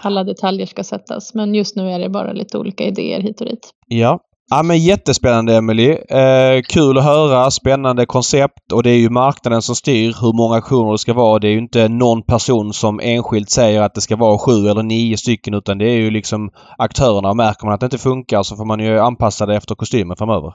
[0.00, 3.46] Alla detaljer ska sättas, men just nu är det bara lite olika idéer hit och
[3.46, 3.74] dit.
[3.86, 4.20] Ja.
[4.52, 5.90] Ja men jättespännande Emily.
[5.90, 7.50] Eh, kul att höra.
[7.50, 11.38] Spännande koncept och det är ju marknaden som styr hur många auktioner det ska vara.
[11.38, 14.82] Det är ju inte någon person som enskilt säger att det ska vara sju eller
[14.82, 17.30] nio stycken utan det är ju liksom aktörerna.
[17.30, 20.16] Och märker man att det inte funkar så får man ju anpassa det efter kostymen
[20.16, 20.54] framöver.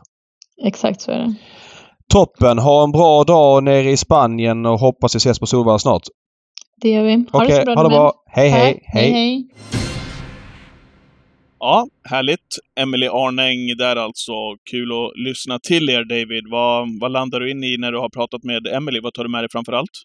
[0.65, 1.35] Exakt så är det.
[2.13, 2.59] Toppen!
[2.59, 6.03] Ha en bra dag nere i Spanien och hoppas vi ses på Solvalla snart.
[6.81, 7.25] Det gör vi.
[7.31, 7.75] Ha Okej, det så bra.
[7.75, 8.13] ha det bra.
[8.31, 8.73] Hej hej!
[8.73, 8.81] Tack.
[8.93, 9.84] hej, hej.
[11.65, 12.49] Ja, härligt.
[12.79, 14.33] Emily Arnäng där alltså.
[14.71, 16.43] Kul att lyssna till er David.
[16.51, 18.99] Vad, vad landar du in i när du har pratat med Emily?
[18.99, 19.95] Vad tar du med dig framför allt?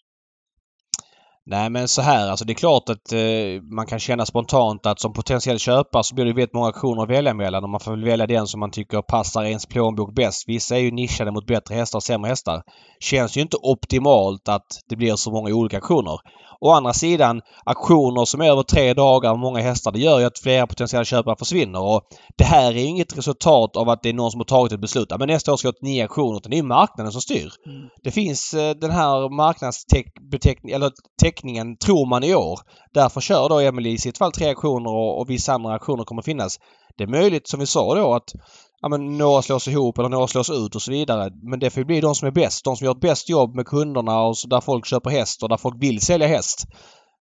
[1.45, 4.99] Nej men så här alltså det är klart att eh, man kan känna spontant att
[4.99, 7.91] som potentiell köpare så blir det väldigt många auktioner att välja mellan och man får
[7.91, 10.43] väl välja den som man tycker passar ens plånbok bäst.
[10.47, 12.61] Vissa är ju nischade mot bättre hästar och sämre hästar.
[12.99, 16.19] Känns ju inte optimalt att det blir så många olika auktioner.
[16.63, 20.25] Å andra sidan, auktioner som är över tre dagar och många hästar, det gör ju
[20.25, 21.81] att flera potentiella köpare försvinner.
[21.81, 22.01] Och
[22.37, 25.13] det här är inget resultat av att det är någon som har tagit ett beslut.
[25.19, 26.37] Men nästa år ska jag ha nio auktioner.
[26.37, 27.51] Utan det är marknaden som styr.
[28.03, 30.91] Det finns eh, den här marknadsteckningen, eller
[31.21, 32.59] teckningen tror man i år.
[32.93, 36.21] Därför kör då Emily i sitt fall tre auktioner och, och vissa andra auktioner kommer
[36.21, 36.57] finnas.
[36.97, 38.31] Det är möjligt som vi sa då att
[38.81, 41.29] ja, men några slås ihop eller några slås ut och så vidare.
[41.41, 42.65] Men det får ju bli de som är bäst.
[42.65, 45.49] De som gör ett bäst jobb med kunderna och så där folk köper häst och
[45.49, 46.65] där folk vill sälja häst.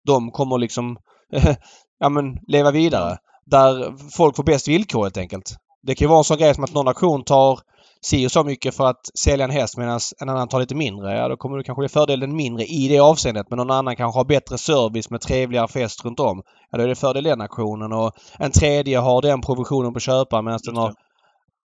[0.05, 0.97] De kommer liksom
[1.99, 3.18] ja, men leva vidare.
[3.45, 5.55] Där folk får bäst villkor helt enkelt.
[5.84, 7.60] Det kan ju vara en sån grej som att någon auktion tar
[8.01, 11.18] si och så mycket för att sälja en häst medan en annan tar lite mindre.
[11.18, 13.49] Ja, då kommer det kanske bli fördelen mindre i det avseendet.
[13.49, 16.41] Men någon annan kanske har bättre service med trevligare fest runt om.
[16.72, 17.93] Ja, då är det fördel den auktionen.
[17.93, 20.93] Och en tredje har den provisionen på köparen medan den har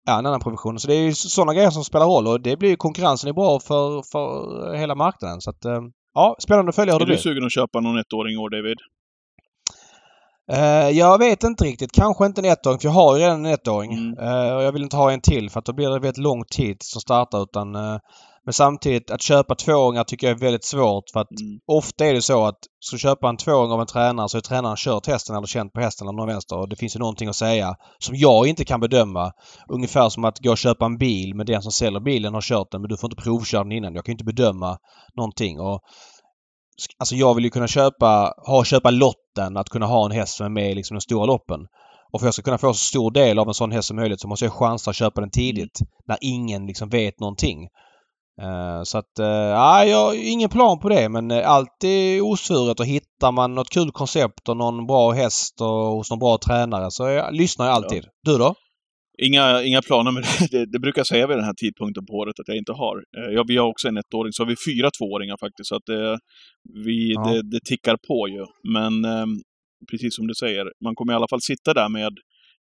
[0.07, 0.79] ja, en annan provision.
[0.79, 3.33] Så det är ju sådana grejer som spelar roll och det blir ju konkurrensen är
[3.33, 5.41] bra för, för hela marknaden.
[5.41, 5.81] Så att, eh,
[6.15, 7.19] ja, spännande att följa hur det Är du blir.
[7.19, 8.79] sugen att köpa någon ettåring i år David?
[10.53, 11.93] Eh, jag vet inte riktigt.
[11.93, 13.93] Kanske inte en ettåring för jag har ju redan en ettåring.
[13.93, 14.19] Mm.
[14.19, 16.45] Eh, och jag vill inte ha en till för att då blir det väldigt lång
[16.45, 17.99] tid som startar utan eh,
[18.45, 21.59] men samtidigt att köpa tvååringar tycker jag är väldigt svårt för att Mm.
[21.67, 24.41] ofta är det så att ska du köpa en tvååring av en tränare så är
[24.41, 27.29] tränaren kört hästen eller känt på hästen eller någon vänster och det finns ju någonting
[27.29, 29.33] att säga som jag inte kan bedöma.
[29.69, 32.71] Ungefär som att gå och köpa en bil men den som säljer bilen har kört
[32.71, 33.95] den men du får inte provköra den innan.
[33.95, 34.79] Jag kan inte bedöma
[35.17, 35.61] någonting.
[35.61, 35.81] Och
[36.99, 40.47] Alltså jag vill ju kunna köpa, ha köpa lotten att kunna ha en häst som
[40.47, 41.61] är med i liksom de stora loppen.
[42.13, 43.97] och för att jag ska kunna få så stor del av en sån häst som
[43.97, 45.79] möjligt så måste jag chansa att köpa den tidigt.
[46.07, 47.69] När ingen liksom vet någonting.
[48.43, 49.27] Uh, så att, uh,
[49.89, 53.71] jag har ingen plan på det men uh, allt är osvuret och hittar man något
[53.71, 57.75] kul koncept och någon bra häst och hos någon bra tränare så jag lyssnar jag
[57.75, 58.05] alltid.
[58.05, 58.33] Ja.
[58.33, 58.55] Du då?
[59.19, 60.67] Inga, inga planer med det.
[60.67, 60.79] det.
[60.79, 63.05] brukar jag säga vid den här tidpunkten på året att jag inte har.
[63.11, 65.69] Ja, vi har också en ettåring, så har vi fyra tvååringar faktiskt.
[65.69, 66.19] Så att det,
[66.85, 67.21] vi, ja.
[67.21, 68.45] det, det tickar på ju.
[68.73, 69.41] Men ehm,
[69.91, 72.13] precis som du säger, man kommer i alla fall sitta där med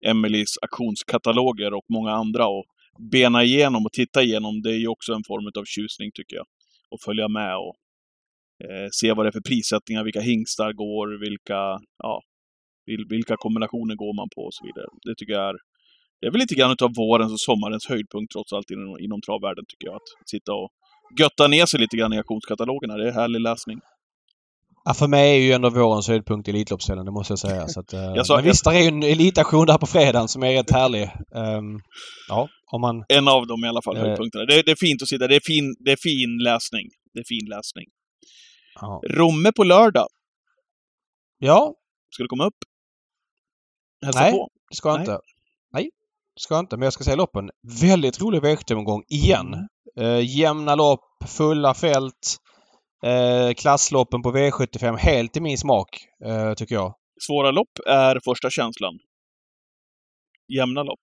[0.06, 2.66] Emelies auktionskataloger och många andra och
[3.12, 4.62] bena igenom och titta igenom.
[4.62, 6.46] Det är ju också en form av tjusning tycker jag.
[6.92, 7.76] Och följa med och
[8.64, 12.22] eh, se vad det är för prissättningar, vilka hingstar går, vilka, ja,
[13.10, 14.88] vilka kombinationer går man på och så vidare.
[15.06, 15.56] Det tycker jag är
[16.24, 19.66] det är väl lite grann av vårens och sommarens höjdpunkt trots allt inom, inom travvärlden
[19.68, 19.96] tycker jag.
[19.96, 20.70] Att sitta och
[21.20, 22.98] götta ner sig lite grann i auktionskatalogerna.
[22.98, 23.80] Det är härlig läsning.
[24.86, 27.68] Ja, för mig är ju ändå vårens höjdpunkt Elitloppshelgen, det måste jag säga.
[27.68, 30.44] Så att, jag sa, men visst, det är ju en elitaktion där på fredagen som
[30.44, 31.04] är rätt härlig.
[31.04, 31.82] Um,
[32.30, 33.06] ja, om man...
[33.08, 34.46] En av dem i alla fall, uh, höjdpunkterna.
[34.46, 35.28] Det, det, är fint att sitta.
[35.28, 36.88] Det är fin, det är fin läsning.
[37.14, 37.86] Det är fin läsning.
[38.82, 39.02] Ja.
[39.10, 40.08] Romme på lördag.
[41.40, 41.74] Ja.
[42.10, 42.60] Ska du komma upp?
[44.06, 44.50] Hälsa Nej, på?
[44.70, 45.12] det ska jag inte.
[45.74, 45.90] Nej,
[46.40, 46.78] ska jag inte.
[46.78, 47.50] Men jag ska säga loppen.
[47.82, 49.54] Väldigt rolig V75-omgång igen.
[49.54, 49.68] Mm.
[50.00, 52.38] Uh, jämna lopp, fulla fält.
[53.06, 55.90] Eh, klassloppen på V75 helt i min smak,
[56.26, 56.94] eh, tycker jag.
[57.28, 58.94] Svåra lopp är första känslan.
[60.58, 61.00] Jämna lopp.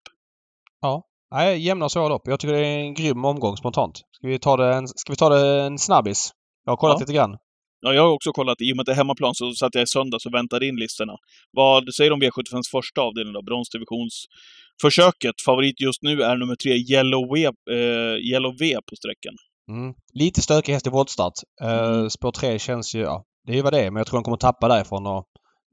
[0.80, 1.02] Ja.
[1.34, 2.22] Nej, jämna och svåra lopp.
[2.24, 3.96] Jag tycker det är en grym omgång spontant.
[3.96, 6.30] Ska vi ta det en, ska vi ta det en snabbis?
[6.64, 7.00] Jag har kollat ja.
[7.00, 7.38] lite grann.
[7.80, 8.60] Ja, jag har också kollat.
[8.60, 10.76] I och med att det är hemmaplan så satt jag i söndags och väntade in
[10.76, 11.12] listorna.
[11.52, 13.42] Vad säger du om V75s första avdelning då?
[13.42, 15.34] Bronsdivisionsförsöket.
[15.46, 19.34] Favorit just nu är nummer tre, Yellow V, eh, Yellow v på sträckan.
[19.70, 19.94] Mm.
[20.14, 21.32] Lite stökig häst i voltstart.
[21.64, 24.16] Uh, spår 3 känns ju, ja, det är ju vad det är, men jag tror
[24.16, 25.24] han kommer tappa därifrån och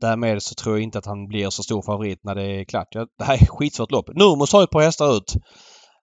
[0.01, 2.87] därmed så tror jag inte att han blir så stor favorit när det är klart.
[2.91, 4.09] Ja, det här är skitsvårt lopp.
[4.15, 5.33] Nurmos har ju ett par hästar ut.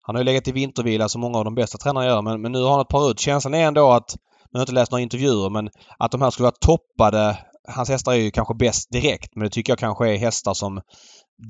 [0.03, 2.53] Han har ju legat i vintervila som många av de bästa tränarna gör, men, men
[2.53, 3.21] nu har han ett par ut.
[3.21, 4.17] Känslan är ändå att,
[4.55, 7.39] nu har jag inte läst några intervjuer, men att de här skulle vara toppade.
[7.69, 10.81] Hans hästar är ju kanske bäst direkt, men det tycker jag kanske är hästar som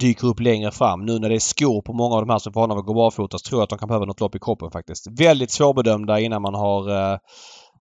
[0.01, 1.05] dyker upp längre fram.
[1.05, 2.95] Nu när det är skor på många av de här som får honom att gå
[2.95, 5.07] barfota så tror jag att de kan behöva något lopp i kroppen faktiskt.
[5.19, 7.19] Väldigt svårbedömda innan man har uh,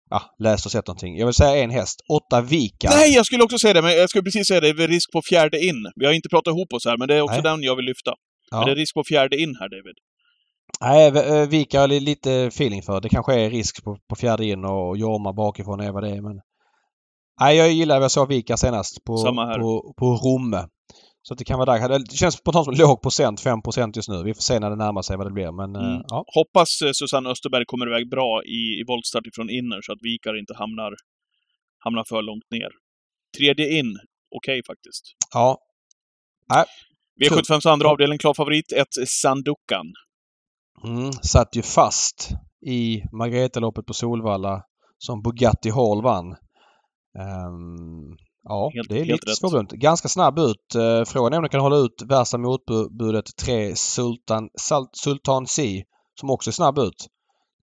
[0.10, 1.18] ja, läst och sett någonting.
[1.18, 2.00] Jag vill säga en häst.
[2.10, 2.90] Åtta Vika.
[2.90, 4.74] Nej, jag skulle också säga det, men jag skulle precis säga det.
[4.74, 5.80] Det är risk på fjärde in.
[5.96, 7.44] Vi har inte pratat ihop oss här, men det är också Nej.
[7.44, 8.14] den jag vill lyfta.
[8.52, 8.58] Ja.
[8.58, 9.98] Men det är risk på fjärde in här, David.
[10.82, 13.02] Nej, eh, Vika har lite feeling för.
[13.02, 16.22] Det kanske är risk på, på fjärde in och Jorma bakifrån är vad det är,
[16.22, 16.42] men...
[17.40, 19.16] Nej, jag gillar vad jag såg Vika senast på,
[19.60, 20.68] på, på Romme.
[21.22, 22.00] Så det kan vara där.
[22.00, 24.24] Det känns spontant som låg procent, 5% just nu.
[24.24, 25.52] Vi får se när det närmar sig vad det blir.
[25.52, 26.02] Men, mm.
[26.08, 26.26] ja.
[26.36, 30.40] Hoppas eh, Susanne Österberg kommer iväg bra i, i voltstart ifrån inner så att Vikar
[30.40, 30.94] inte hamnar,
[31.78, 32.70] hamnar för långt ner.
[33.38, 33.92] Tredje in,
[34.36, 35.04] okej okay, faktiskt.
[35.34, 35.58] Ja.
[36.54, 36.66] Nej.
[37.22, 39.88] V75s andra avdelning, klar favorit, ett Sandukan.
[40.84, 42.30] Mm, satt ju fast
[42.66, 44.64] i Margaretaloppet på Solvalla
[44.98, 46.36] som Bugatti Hall vann.
[47.48, 49.72] Um, Ja, helt, det är lite svårbedömt.
[49.72, 50.76] Ganska snabb ut.
[50.76, 54.50] Eh, frågan är om den kan hålla ut värsta motbudet 3 Sultan,
[54.94, 55.84] Sultan C
[56.20, 57.08] som också är snabb ut.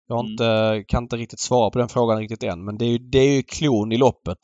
[0.08, 0.30] Jag mm.
[0.30, 3.18] inte, kan inte riktigt svara på den frågan riktigt än men det är ju, det
[3.18, 4.38] är ju klon i loppet.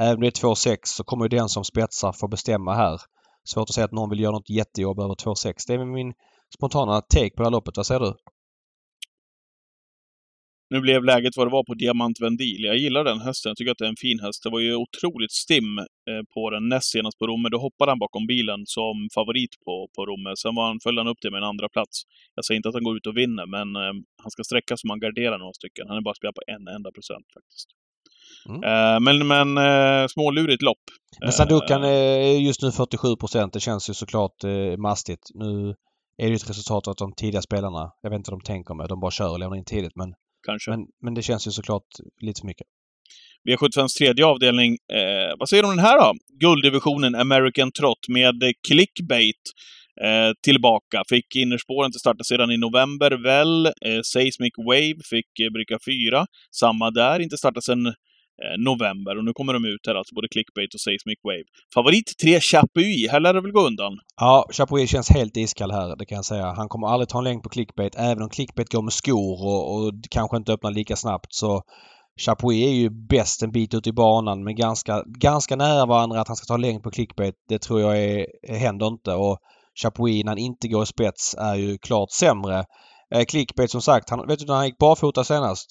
[0.00, 3.00] Även om det är 2-6 så kommer ju den som spetsar få bestämma här.
[3.44, 5.54] Svårt att säga att någon vill göra något jättejobb över 2-6.
[5.66, 6.12] Det är min
[6.56, 7.76] spontana take på det här loppet.
[7.76, 8.14] Vad säger du?
[10.74, 12.64] Nu blev läget vad det var på Diamant Vendil.
[12.64, 13.50] Jag gillar den hästen.
[13.50, 14.42] Jag tycker att det är en fin häst.
[14.42, 17.48] Det var ju otroligt stim eh, på den näst senast på Romme.
[17.48, 20.36] Då hoppade han bakom bilen som favorit på, på Romme.
[20.36, 22.02] Sen var han, följde han upp det med en andra plats.
[22.34, 24.90] Jag säger inte att han går ut och vinner, men eh, han ska sträcka som
[24.90, 25.88] han garderar några stycken.
[25.88, 27.68] Han är bara spelad på en enda procent faktiskt.
[28.48, 28.60] Mm.
[28.70, 30.84] Eh, men men eh, smålurigt lopp.
[31.20, 33.52] Men Sadukan är just nu 47 procent.
[33.52, 35.24] Det känns ju såklart eh, mastigt.
[35.34, 35.74] Nu
[36.20, 38.44] är det ju ett resultat av att de tidiga spelarna, jag vet inte vad de
[38.44, 39.96] tänker med, de bara kör och lämnar in tidigt.
[39.96, 40.14] Men
[40.46, 40.70] kanske.
[40.70, 41.88] Men, men det känns ju såklart
[42.20, 42.66] lite för mycket.
[43.48, 44.72] V75s tredje avdelning.
[44.72, 46.12] Eh, vad säger du om den här då?
[46.40, 48.34] Gulddivisionen American Trot med
[48.68, 49.44] clickbait
[50.04, 51.02] eh, tillbaka.
[51.08, 53.66] Fick innerspåren till starta sedan i november väl.
[53.66, 56.26] Eh, Seismic Wave fick eh, bricka 4.
[56.50, 57.94] Samma där, inte startat sedan
[58.44, 61.44] Eh, november och nu kommer de ut här alltså, både Clickbait och Seismic Wave.
[61.74, 63.92] Favorit 3 Chapuis, här lär det väl gå undan?
[64.16, 66.46] Ja, Chapuis känns helt iskall här, det kan jag säga.
[66.52, 69.74] Han kommer aldrig ta en längd på Clickbait, även om Clickbait går med skor och,
[69.74, 71.62] och kanske inte öppnar lika snabbt så
[72.20, 76.28] Chapuis är ju bäst en bit ut i banan men ganska, ganska nära varandra att
[76.28, 77.34] han ska ta längd på Clickbait.
[77.48, 79.38] Det tror jag är, händer inte och
[79.82, 82.64] Chapuis när han inte går i spets är ju klart sämre.
[83.14, 85.66] Eh, clickbait som sagt, han, vet du när han gick barfota senast?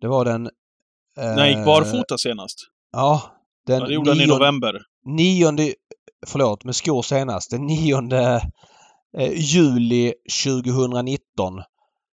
[0.00, 0.50] Det var den
[1.16, 2.58] när han gick barfota senast?
[2.92, 3.22] Ja.
[3.66, 4.82] Den ja, det gjorde han i november.
[5.06, 5.74] 9
[6.26, 7.50] förlåt, med skor senast.
[7.50, 7.96] Den 9
[9.18, 11.62] eh, juli 2019.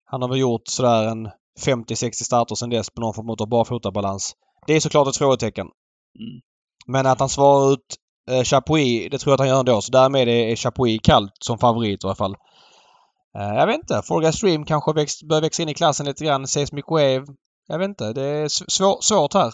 [0.05, 1.29] Han har väl gjort sådär en
[1.65, 4.35] 50-60 starter sedan dess på någon form av barfotabalans.
[4.67, 5.67] Det är såklart ett frågetecken.
[6.19, 6.41] Mm.
[6.87, 7.95] Men att han svarar ut
[8.31, 9.81] eh, Chapuis, det tror jag att han gör ändå.
[9.81, 12.35] Så därmed är Chapuis kallt som favorit i alla fall.
[13.37, 14.01] Eh, jag vet inte.
[14.05, 16.47] Forga Stream kanske växt, börjar växa in i klassen lite grann.
[16.47, 17.25] Seismic Wave.
[17.67, 18.13] Jag vet inte.
[18.13, 19.51] Det är svår, svårt här.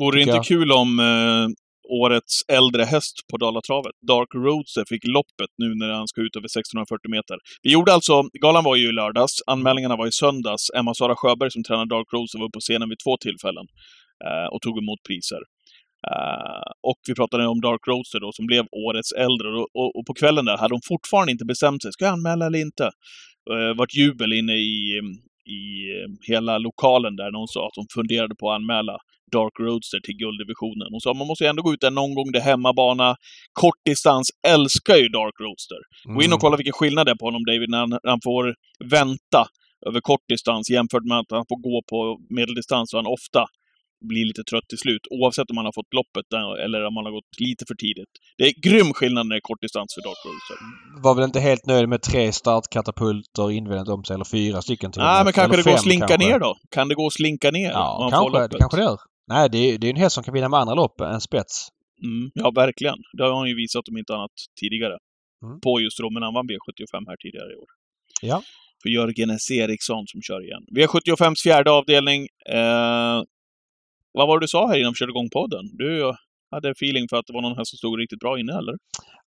[0.00, 0.44] Vore det inte jag.
[0.44, 1.48] kul om eh,
[1.88, 6.46] årets äldre häst på Dalatravet, Dark Roadster, fick loppet nu när han ska ut över
[6.46, 7.36] 1640 meter?
[7.62, 10.70] Vi gjorde alltså, galan var ju i lördags, anmälningarna var i söndags.
[10.78, 13.66] Emma-Sara Sjöberg som tränar Dark Roadster var uppe på scenen vid två tillfällen
[14.26, 15.42] eh, och tog emot priser.
[16.10, 19.48] Eh, och vi pratade om Dark Roadster då, som blev årets äldre.
[19.48, 21.92] Och, och, och på kvällen där hade de fortfarande inte bestämt sig.
[21.92, 22.84] Ska jag anmäla eller inte?
[23.52, 25.00] Eh, vart jubel inne i,
[25.56, 25.64] i
[25.96, 28.96] eh, hela lokalen där någon sa att de funderade på att anmäla
[29.36, 30.88] Dark Roadster till gulddivisionen.
[30.94, 33.16] Och sa man måste ju ändå gå ut där någon gång, det är hemmabana.
[33.62, 35.80] Kortdistans älskar ju Dark Roadster.
[36.14, 38.24] Gå in och kolla vilken skillnad det är på honom, David, när han, när han
[38.24, 38.44] får
[38.98, 39.40] vänta
[39.86, 41.98] över kortdistans jämfört med att han får gå på
[42.38, 43.42] medeldistans och han ofta
[44.00, 47.04] blir lite trött till slut, oavsett om han har fått loppet där, eller om han
[47.04, 48.12] har gått lite för tidigt.
[48.38, 50.56] Det är grym skillnad när det är kortdistans för Dark Roadster.
[51.02, 55.02] Var väl inte helt nöjd med tre startkatapulter invändigt om sig, eller fyra stycken till
[55.02, 56.28] Nej, men kanske det går att slinka kanske.
[56.28, 56.56] ner då?
[56.70, 57.70] Kan det gå att slinka ner?
[57.70, 58.58] Ja, kanske, loppet?
[58.58, 58.98] kanske det gör.
[59.28, 61.68] Nej, det är, det är en häst som kan vinna med andra lopp än spets.
[62.02, 62.98] Mm, ja, verkligen.
[63.16, 64.96] Det har han ju visat om inte annat tidigare.
[65.44, 65.60] Mm.
[65.60, 67.68] På just Romen han vann V75 här tidigare i år.
[68.22, 68.42] Ja.
[68.82, 69.50] För Jörgen S.
[69.50, 70.62] Eriksson som kör igen.
[70.76, 72.28] V75s fjärde avdelning.
[72.50, 73.22] Eh,
[74.12, 75.64] vad var det du sa här innan vi körde igång podden?
[75.72, 76.14] Du
[76.50, 78.74] hade feeling för att det var någon häst som stod riktigt bra inne, eller?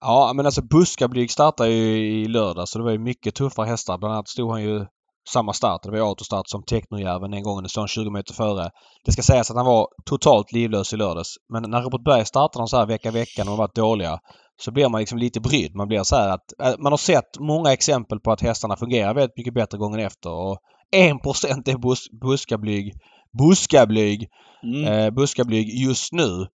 [0.01, 3.99] Ja, men alltså Buskablyg startade ju i lördag så det var ju mycket tuffare hästar.
[3.99, 4.87] Bland annat stod han ju
[5.29, 7.63] samma start, det var ju autostart som Technojärven en gången.
[7.63, 8.71] Det stod han 20 meter före.
[9.05, 11.35] Det ska sägas att han var totalt livlös i lördags.
[11.53, 14.19] Men när Robert Berg startar så här vecka vecka när de varit dåliga
[14.63, 15.75] så blir man liksom lite brydd.
[15.75, 19.15] Man blir så här att eh, man har sett många exempel på att hästarna fungerar
[19.15, 20.31] väldigt mycket bättre gången efter.
[20.31, 20.59] Och
[20.97, 22.93] 1% är bus buskablyg.
[23.39, 24.29] Buskablyg
[24.63, 24.85] Mm.
[24.85, 26.47] eh, buskablyg just nu.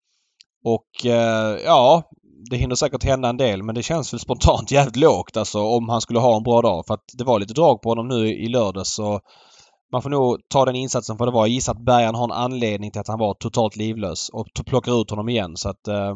[0.64, 2.02] Och eh, ja,
[2.50, 5.88] det hinner säkert hända en del men det känns väl spontant jävligt lågt alltså om
[5.88, 6.86] han skulle ha en bra dag.
[6.86, 9.20] För att det var lite drag på honom nu i lördags så
[9.92, 11.46] man får nog ta den insatsen för det var.
[11.46, 15.00] Jag gissar att Bergan har en anledning till att han var totalt livlös och plockar
[15.00, 16.14] ut honom igen så att eh,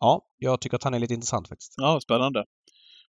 [0.00, 1.74] ja, jag tycker att han är lite intressant faktiskt.
[1.76, 2.44] Ja, spännande.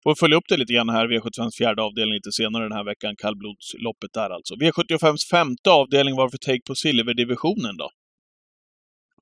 [0.06, 3.16] Får följa upp det lite grann här, V75s fjärde avdelning lite senare den här veckan,
[3.24, 4.54] kallblodsloppet där alltså.
[4.56, 7.90] V75s femte avdelning, varför take på silverdivisionen då?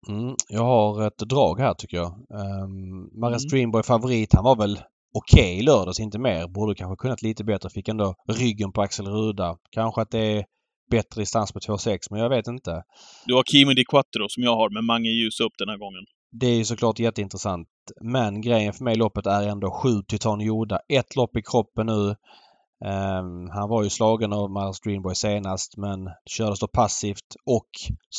[0.08, 2.08] Mm, jag har ett drag här tycker jag.
[2.08, 3.50] Um, Marias Mm.
[3.50, 4.34] Dreamboy favorit.
[4.34, 4.80] Han var väl
[5.14, 6.48] okej i lördags, inte mer.
[6.48, 7.70] Borde kanske kunnat lite bättre.
[7.70, 9.58] Fick ändå ryggen på Axel Ruda.
[9.72, 10.46] Kanske att det är
[10.92, 12.84] bättre distans på 2,6 men jag vet inte.
[13.26, 16.04] Du har Kimi Di Quattro som jag har med Mange Ljus upp den här gången.
[16.36, 17.68] Det är ju såklart jätteintressant.
[18.02, 20.80] Men grejen för mig i loppet är ändå 7 Titan Yoda.
[20.90, 22.16] Ett lopp i kroppen nu.
[22.86, 27.70] Ehm, han var ju slagen av Miles Greenboy senast men kördes då passivt och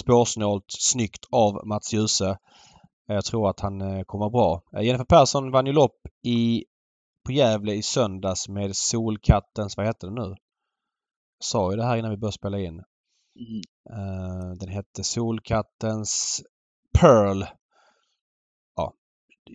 [0.00, 2.38] spårsnålt snyggt av Mats Djuse.
[3.06, 4.62] Jag tror att han eh, kommer bra.
[4.76, 6.64] Eh, Jennifer Persson vann ju lopp i,
[7.26, 10.34] på Gävle i söndags med Solkattens, vad heter det nu?
[11.38, 12.82] Sa ju det här innan vi började spela in.
[13.40, 13.62] Mm.
[13.90, 16.42] Eh, den hette Solkattens
[16.98, 17.44] Pearl.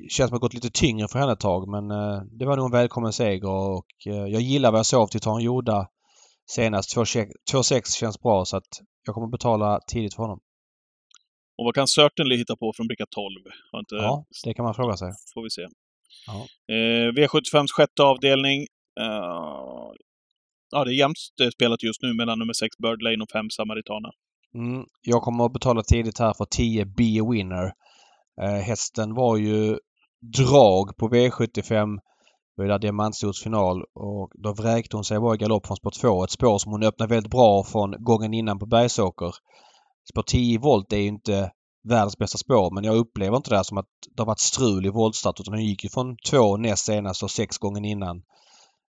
[0.09, 2.57] Känns som att det gått lite tyngre för henne ett tag men eh, det var
[2.57, 5.87] nog en välkommen seger och eh, jag gillar vad jag såg av Titan Joda
[6.51, 6.97] senast.
[6.97, 8.67] 2,6 känns bra så att
[9.05, 10.39] jag kommer betala tidigt för honom.
[11.57, 13.25] Och vad kan Certainly hitta på från bricka 12?
[13.71, 15.11] Har inte, Ja, det kan man fråga sig.
[15.33, 15.67] Får vi se.
[16.27, 16.39] Ja.
[16.75, 18.59] Eh, V75s sjätte avdelning.
[18.99, 19.87] Eh,
[20.71, 21.17] ja, det är jämnt
[21.53, 24.09] spelat just nu mellan nummer 6 Bird Lane och 5 Samaritana.
[24.55, 27.71] Mm, jag kommer att betala tidigt här för 10 Be a Winner.
[28.41, 29.79] Eh, hästen var ju
[30.21, 31.99] drag på V75
[32.59, 32.79] det var ju där
[33.93, 36.23] och då vräkte hon sig bara i galopp från spår 2.
[36.23, 39.35] Ett spår som hon öppnade väldigt bra från gången innan på Bergsåker.
[40.11, 41.51] Spår 10 volt är ju inte
[41.89, 43.85] världens bästa spår men jag upplever inte det här som att
[44.15, 47.31] det har varit strul i voltstart utan hon gick ju från 2 näst senast och
[47.31, 48.21] 6 gången innan.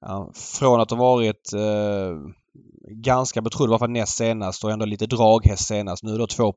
[0.02, 2.18] Ja, från att ha varit eh,
[2.90, 6.04] ganska betrodd, i alla fall näst senast och ändå lite draghäst senast.
[6.04, 6.54] Nu är det 2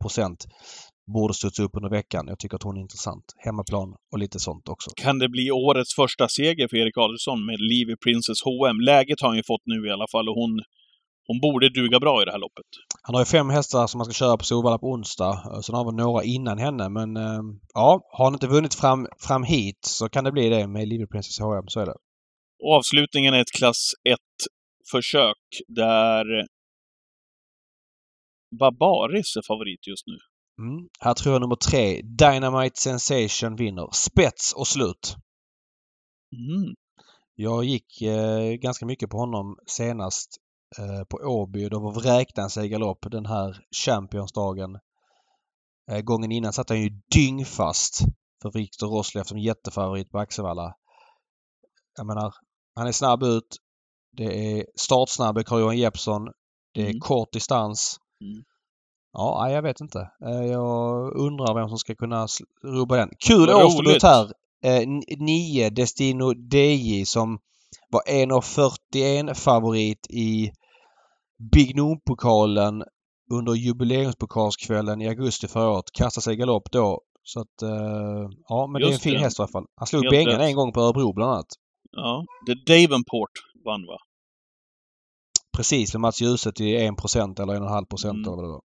[1.07, 2.27] Borde studsa upp under veckan.
[2.29, 3.25] Jag tycker att hon är intressant.
[3.37, 4.91] Hemmaplan och lite sånt också.
[4.97, 8.81] Kan det bli årets första seger för Erik Adelsson med Livy Princess H&M?
[8.81, 10.63] Läget har han ju fått nu i alla fall och hon,
[11.27, 12.67] hon borde duga bra i det här loppet.
[13.03, 15.63] Han har ju fem hästar som man ska köra på Solvalla på onsdag.
[15.65, 17.43] Sen har vi några innan henne men eh,
[17.75, 21.07] ja, har han inte vunnit fram, fram hit så kan det bli det med Livy
[21.07, 21.65] Princess H&M.
[21.69, 21.97] Så är det.
[22.63, 26.25] Och avslutningen är ett klass 1-försök där
[28.61, 30.19] Barbaris är favorit just nu.
[30.59, 30.89] Mm.
[31.01, 33.89] Här tror jag nummer tre, Dynamite Sensation vinner.
[33.93, 35.17] Spets och slut.
[36.33, 36.75] Mm.
[37.35, 40.29] Jag gick eh, ganska mycket på honom senast
[40.79, 41.69] eh, på Åby.
[41.69, 44.79] Då var räknade sig galopp den här Championsdagen.
[45.91, 48.01] Eh, gången innan satt han ju dyngfast
[48.43, 50.75] för Viktor Roslev som jättefavorit på Axevalla.
[51.97, 52.35] Jag menar,
[52.75, 53.57] han är snabb ut.
[54.17, 56.29] Det är startsnabb Carl-Johan Jeppsson.
[56.75, 57.01] Det är Mm.
[57.01, 57.97] kort distans.
[58.21, 58.45] Mm.
[59.17, 59.99] Ja, jag vet inte.
[60.25, 62.27] Eh, Jag undrar vem som ska kunna
[62.65, 63.11] rubba den.
[63.27, 64.25] Kul årsdebut här.
[64.65, 67.39] Eh, n- 9 Destino DJ som
[67.91, 70.51] var 1,41 favorit i
[71.53, 72.85] Big Noon-pokalen
[73.33, 75.85] under jubileumspokalskvällen i augusti förra året.
[75.93, 77.01] Kastade sig i galopp då.
[77.23, 79.19] Så att, eh, ja men det är en Just fin det.
[79.21, 79.65] häst i alla fall.
[79.77, 80.49] Han slog Bengan rätt.
[80.49, 81.47] en gång på Örebro bland annat.
[81.91, 83.31] Ja, det Davenport
[83.65, 83.97] vann va?
[85.57, 88.23] Precis med Mats Djuse till 1% eller 1,5% Mm.
[88.25, 88.63] eller vad det var.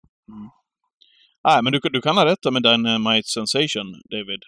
[1.48, 4.42] Nej, men du, du kan ha rätt med Dynamite Sensation, David.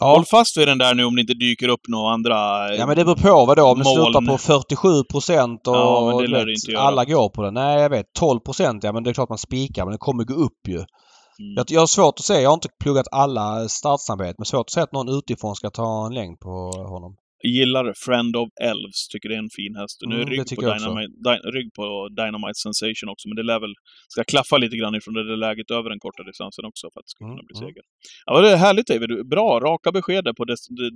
[0.00, 2.68] Ja, Håll fast vid den där nu om det inte dyker upp några andra...
[2.72, 3.66] eh, Ja men det beror på vad då.
[3.66, 7.50] Om det slutar på 47 procent och Ja, vet, alla går på det.
[7.50, 8.06] Nej jag vet.
[8.18, 10.74] 12 procent ja men det är klart man spikar men det kommer gå upp ju.
[10.76, 11.54] Mm.
[11.56, 12.40] Jag, jag har svårt att se.
[12.40, 16.06] Jag har inte pluggat alla startsnabbhet men svårt att se att någon utifrån ska ta
[16.06, 17.16] en längd på honom.
[17.44, 19.96] Gillar Friend of Elves, tycker det är en fin häst.
[20.06, 20.60] Nu är Mm, rygg, på.
[20.60, 23.74] Dynamite, Dy, rygg på Dynamite Sensation också, men det lär väl...
[24.08, 27.06] Ska klaffa lite grann ifrån det där läget över den korta distansen också för att
[27.06, 27.68] det ska kunna Mm, bli mm.
[27.68, 27.82] seger.
[28.26, 29.10] Ja, det är härligt David.
[29.34, 30.44] Bra, raka besked på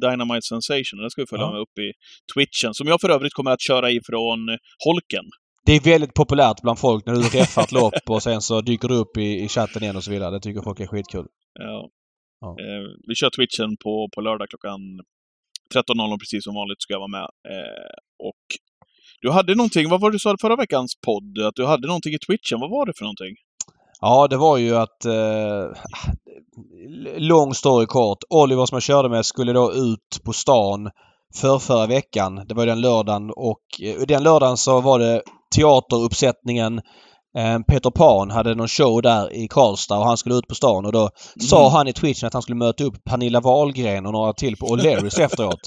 [0.05, 0.97] Dynamite Sensation.
[1.03, 1.53] Den ska vi följa Ja.
[1.53, 1.89] med upp i
[2.35, 5.25] Twitchen, som jag för övrigt kommer att köra ifrån eh, Holken.
[5.67, 8.89] Det är väldigt populärt bland folk när du reffar ett lopp och sen så dyker
[8.89, 10.31] du upp i, i chatten igen och så vidare.
[10.31, 11.27] Det tycker folk är skitkul.
[11.59, 11.89] Ja.
[12.41, 12.51] Ja.
[12.61, 14.81] Eh, vi kör Twitchen på, på lördag klockan
[15.75, 17.29] 13.00 precis som vanligt ska jag vara med.
[17.49, 17.95] Eh,
[18.29, 18.45] och
[19.21, 21.39] du hade någonting, vad var det du sa förra veckans podd?
[21.47, 22.61] Att du hade någonting i Twitchen.
[22.61, 23.35] Vad var det för någonting?
[24.01, 25.05] Ja, det var ju att...
[25.05, 25.67] Eh,
[27.17, 28.19] lång story kort.
[28.31, 30.91] Oliver som jag körde med skulle då ut på stan
[31.35, 32.43] för förra veckan.
[32.49, 35.23] Det var den lördagen och eh, den lördagen så var det
[35.57, 36.81] teateruppsättningen
[37.67, 40.93] Peter Pan hade någon show där i Karlstad och han skulle ut på stan och
[40.93, 41.11] då
[41.41, 44.67] sa han i Twitchen att han skulle möta upp Pernilla Wahlgren och några till på
[44.67, 45.61] O'Learys efteråt.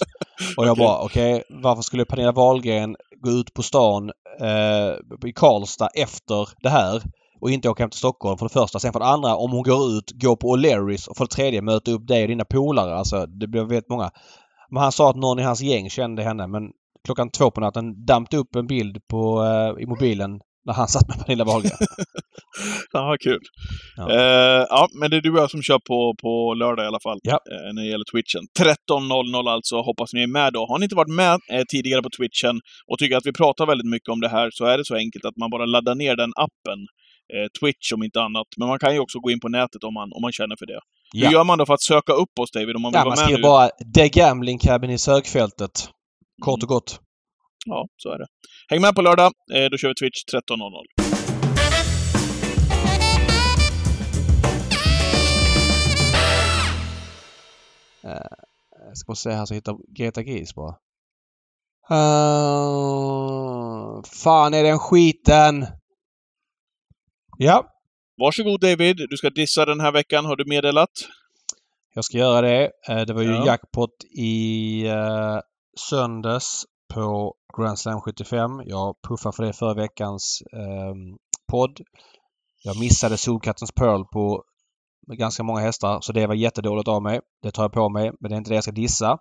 [0.57, 0.85] Och jag Okej.
[0.85, 4.11] bara okej, varför skulle Pernilla Wahlgren gå ut på stan
[4.41, 7.03] eh, i Karlstad efter det här?
[7.43, 8.79] och inte åka hem till Stockholm för det första.
[8.79, 11.61] Sen för det andra, om hon går ut, gå på O'Learys och för det tredje
[11.61, 12.95] möta upp dig och dina polare.
[12.95, 14.11] Alltså det blev väldigt många.
[14.69, 16.63] Men han sa att någon i hans gäng kände henne men
[17.05, 20.87] klockan två på natten damp det upp en bild på, eh, i mobilen när han
[20.87, 21.77] satt med Pernilla Wahlgren.
[22.91, 23.39] Ja, kul.
[23.97, 24.11] Ja.
[24.11, 26.99] Eh, ja, men det är du och jag som kör på, på lördag i alla
[26.99, 27.19] fall.
[27.23, 27.39] Ja.
[27.51, 28.41] Eh, när det gäller Twitchen.
[28.59, 29.75] 13.00 alltså.
[29.81, 30.65] Hoppas ni är med då.
[30.65, 33.87] Har ni inte varit med eh, tidigare på Twitchen och tycker att vi pratar väldigt
[33.89, 36.31] mycket om det här så är det så enkelt att man bara laddar ner den
[36.35, 36.79] appen.
[37.33, 38.47] Eh, Twitch om inte annat.
[38.57, 40.65] Men man kan ju också gå in på nätet om man, om man känner för
[40.65, 40.79] det.
[41.13, 41.31] Hur Ja.
[41.31, 43.19] gör man då för att söka upp oss David om man vill Ja, vara man
[43.19, 43.41] med skriver nu?
[43.41, 45.71] bara The Gambling Cabin i sökfältet.
[46.41, 46.99] Kort och gott.
[47.65, 48.25] Ja, så är det.
[48.69, 49.31] Häng med på lördag.
[49.53, 51.03] Eh, då kör vi Twitch 13.00.
[58.87, 60.75] Jag ska bara se här så jag hittar Greta Gris bara.
[61.91, 61.97] Uh,
[64.23, 65.65] fan är den skiten?
[67.37, 67.69] Ja,
[68.17, 68.97] Varsågod David.
[69.09, 70.89] Du ska dissa den här veckan, har du meddelat.
[71.93, 72.71] jag ska göra det.
[72.89, 73.45] Eh, Det var ju Ja.
[73.45, 75.39] jackpot i uh,
[75.89, 76.63] söndags
[76.93, 78.51] på Grand Slam 75.
[78.65, 80.93] Jag puffade för det förra veckans eh,
[81.51, 81.79] podd.
[82.63, 84.43] Jag missade Solkattens Pearl på
[85.17, 87.19] ganska många hästar så det var jättedåligt av mig.
[87.43, 89.11] Det tar jag på mig men det är inte det jag ska dissa.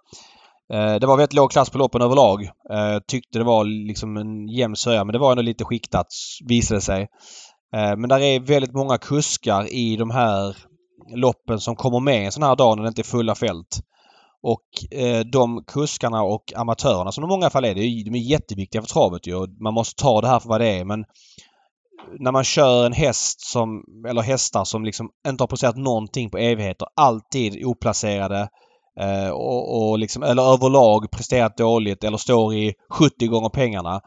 [0.73, 2.43] Eh, Det var väldigt låg klass på loppen överlag.
[2.45, 6.07] Eh, Tyckte det var liksom en jämn sörja men det var ändå lite skiktat
[6.49, 7.03] visade det sig.
[7.77, 10.57] Eh, men där är väldigt många kuskar i de här
[11.17, 13.81] loppen som kommer med en sån här dag när det inte är fulla fält.
[14.43, 18.83] Och eh, de kuskarna och amatörerna som i många fall är, det de är jätteviktiga
[18.83, 19.35] för travet ju.
[19.35, 21.05] och Man måste ta det här för vad det är men
[22.19, 26.39] när man kör en häst som, eller hästar som liksom inte har presterat någonting på
[26.39, 28.49] evigheter, alltid oplacerade
[29.01, 34.01] eh, och, och liksom, eller överlag presterat dåligt eller står i 70 gånger pengarna.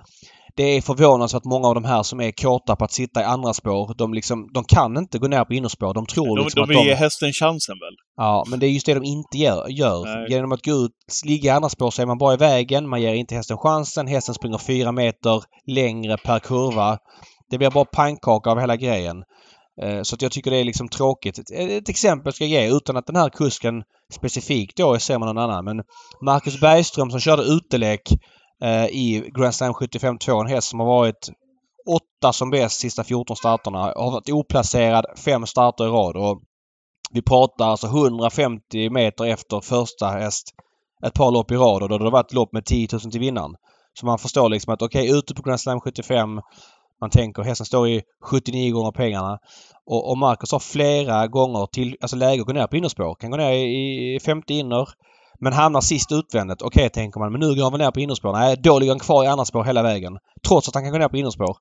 [0.57, 3.53] Det är förvånansvärt många av de här som är kåta på att sitta i andra
[3.53, 3.93] spår.
[3.97, 5.93] De, liksom, de kan inte gå ner på innerspår.
[5.93, 6.83] De tror De, liksom de att vill de...
[6.83, 7.95] ge hästen chansen väl?
[8.17, 9.67] Ja, men det är just det de inte gör.
[9.69, 10.29] gör.
[10.29, 10.91] Genom att gå ut,
[11.25, 12.89] ligga i andra spår så är man bara i vägen.
[12.89, 14.07] Man ger inte hästen chansen.
[14.07, 16.97] Hästen springer fyra meter längre per kurva.
[17.49, 19.23] Det blir bara pannkaka av hela grejen.
[19.81, 21.39] Eh, Så att jag tycker det är liksom tråkigt.
[21.53, 23.83] Ett, exempel ska jag ge utan att den här kusken
[24.13, 25.65] specifikt då är sämre än någon annan.
[25.65, 25.81] Men
[26.25, 28.01] Marcus Bergström som körde utelek
[28.63, 31.29] Eh, i Grand Slam 75 2, en häst som har varit
[31.87, 33.79] åtta som bäst sista 14 starterna.
[33.79, 36.17] Har varit oplacerad fem starter i rad.
[36.17, 36.41] Och
[37.11, 40.47] vi pratar alltså 150 meter efter första häst
[41.05, 43.19] ett par lopp i rad och då har det varit lopp med 10 000 till
[43.19, 43.55] vinnaren.
[43.93, 46.41] Så man förstår liksom att okej, okay, ute på Grand Slam 75
[47.01, 49.39] man tänker hästen står i 79 gånger pengarna.
[49.85, 53.15] Och, och Marcus har flera gånger till, alltså läge att gå ner på innerspår.
[53.15, 54.89] Kan gå ner i 50 inner.
[55.39, 56.61] Men hamnar sist utvändigt.
[56.61, 57.31] Okej, okay, tänker man.
[57.31, 58.33] Men nu går han väl ner på innerspår.
[58.33, 60.17] Nej, då ligger han kvar i andra spår hela vägen.
[60.47, 61.55] Trots att han kan gå ner på innerspår.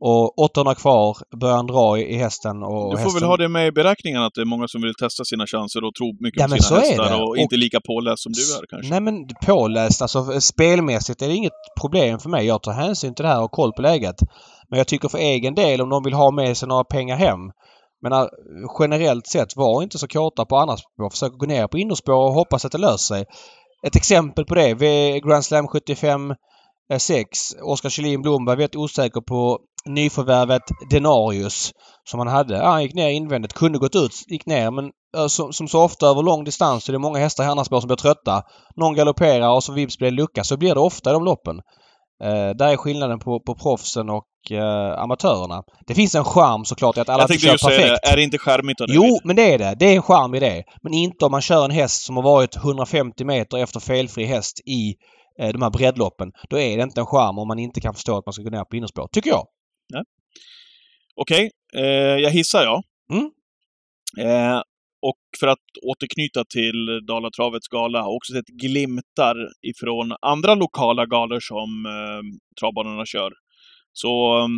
[0.00, 3.20] Och 800 kvar börjar han dra i, hästen och Du får hästen...
[3.20, 5.84] väl ha det med i beräkningen att det är många som vill testa sina chanser
[5.84, 8.66] och tro mycket Ja, på sina hästar och, Och- inte lika påläst som du är
[8.70, 8.90] kanske.
[8.90, 9.14] Nej men
[9.46, 12.46] påläst, alltså spelmässigt är det inget problem för mig.
[12.46, 14.16] Jag tar hänsyn till det här och koll på läget.
[14.68, 17.40] Men jag tycker för egen del om de vill ha med sig några pengar hem.
[18.08, 18.28] Men äh,
[18.78, 21.10] generellt sett, var inte så kåta på andra spår.
[21.10, 23.24] Försök gå ner på innerspår och hoppas att det löser sig.
[23.86, 24.74] Ett exempel på det.
[24.74, 26.34] Vid Grand Slam 75
[26.98, 27.54] 6.
[27.54, 31.72] Eh, Oskar Kjellin Blomberg vet osäker på nyförvärvet Denarius
[32.04, 32.56] som han hade.
[32.56, 33.54] Ja, han gick ner invändigt.
[33.54, 36.90] Kunde gått ut, gick ner men eh, som, som så ofta över lång distans så
[36.90, 38.42] är det många hästar i andra spår som blir trötta.
[38.76, 40.44] Någon galopperar och så vips blir det lucka.
[40.44, 41.60] Så blir det ofta i de loppen.
[42.24, 45.62] Eh, där är skillnaden på, på proffsen och eh, amatörerna.
[45.86, 48.02] Det finns en charm såklart i att alla jag inte kör perfekt.
[48.02, 48.10] det.
[48.10, 49.20] Är det inte charmigt Jo, David?
[49.24, 49.76] men det är det.
[49.78, 50.64] Det är en charm i det.
[50.82, 54.60] Men inte om man kör en häst som har varit 150 meter efter felfri häst
[54.66, 54.94] i
[55.40, 56.32] eh, de här breddloppen.
[56.50, 58.50] Då är det inte en charm om man inte kan förstå att man ska gå
[58.50, 59.08] ner på innerspår.
[59.12, 59.46] Tycker jag.
[61.20, 61.84] Okej, eh,
[62.22, 62.82] jag hissar ja.
[63.12, 63.30] Mm.
[65.02, 71.40] Och för att återknyta till Dalatravets gala, har också sett glimtar ifrån andra lokala galor
[71.40, 72.22] som eh,
[72.60, 73.32] travbanorna kör.
[73.92, 74.48] Så eh,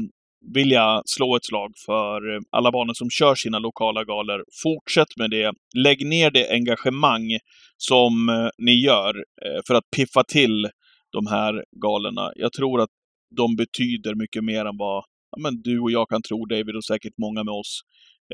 [0.54, 4.44] vill jag slå ett slag för eh, alla banor som kör sina lokala galor.
[4.62, 5.52] Fortsätt med det.
[5.76, 7.38] Lägg ner det engagemang
[7.76, 10.68] som eh, ni gör eh, för att piffa till
[11.12, 12.32] de här galorna.
[12.36, 12.90] Jag tror att
[13.36, 16.84] de betyder mycket mer än vad ja, men du och jag kan tro, David, och
[16.84, 17.80] säkert många med oss.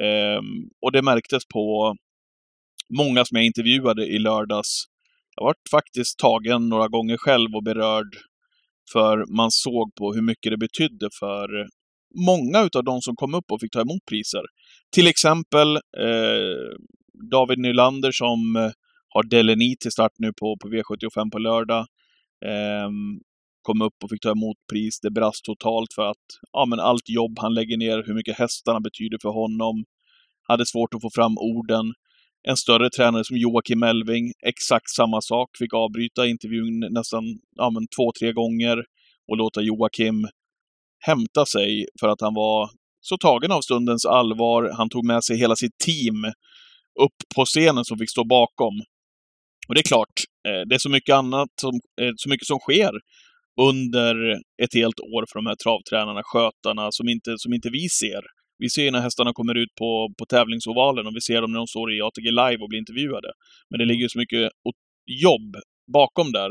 [0.00, 1.96] Ehm, och det märktes på
[2.98, 4.84] många som jag intervjuade i lördags.
[5.36, 8.16] Jag varit faktiskt tagen några gånger själv och berörd
[8.92, 11.68] för man såg på hur mycket det betydde för
[12.26, 14.42] många utav de som kom upp och fick ta emot priser.
[14.94, 16.76] Till exempel eh,
[17.30, 18.70] David Nylander som
[19.08, 21.86] har Deleni till start nu på, på V75 på lördag.
[22.46, 22.90] Eh,
[23.64, 25.00] kom upp och fick ta emot pris.
[25.00, 28.80] Det brast totalt för att ja, men allt jobb han lägger ner, hur mycket hästarna
[28.80, 29.84] betyder för honom.
[30.48, 31.86] Hade svårt att få fram orden.
[32.48, 35.48] En större tränare som Joakim Elving, exakt samma sak.
[35.58, 37.24] Fick avbryta intervjun nästan
[37.56, 38.76] ja, men två, tre gånger
[39.28, 40.28] och låta Joakim
[41.06, 44.70] hämta sig för att han var så tagen av stundens allvar.
[44.76, 46.24] Han tog med sig hela sitt team
[47.00, 48.74] upp på scenen som fick stå bakom.
[49.68, 50.16] Och det är klart,
[50.48, 52.92] eh, det är så mycket annat, som, eh, så mycket som sker
[53.60, 54.14] under
[54.62, 58.22] ett helt år för de här travtränarna, skötarna, som inte, som inte vi ser.
[58.58, 61.58] Vi ser ju när hästarna kommer ut på, på tävlingsovalen och vi ser dem när
[61.58, 63.28] de står i ATG Live och blir intervjuade.
[63.70, 64.50] Men det ligger ju så mycket
[65.06, 65.56] jobb
[65.92, 66.50] bakom där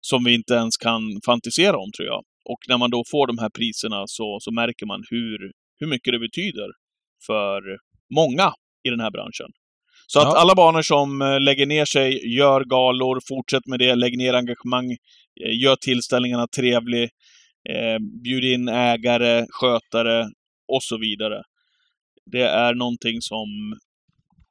[0.00, 2.22] som vi inte ens kan fantisera om, tror jag.
[2.44, 6.12] Och när man då får de här priserna så, så märker man hur, hur mycket
[6.12, 6.68] det betyder
[7.26, 7.62] för
[8.14, 8.52] många
[8.86, 9.50] i den här branschen.
[10.06, 10.40] Så att Ja.
[10.40, 14.96] alla banor som eh, lägger ner sig, gör galor, fortsätt med det, lägg ner engagemang,
[15.48, 17.02] gör tillställningarna trevlig,
[17.70, 20.22] eh, bjud in ägare, skötare
[20.72, 21.42] och så vidare.
[22.32, 23.46] Det är någonting som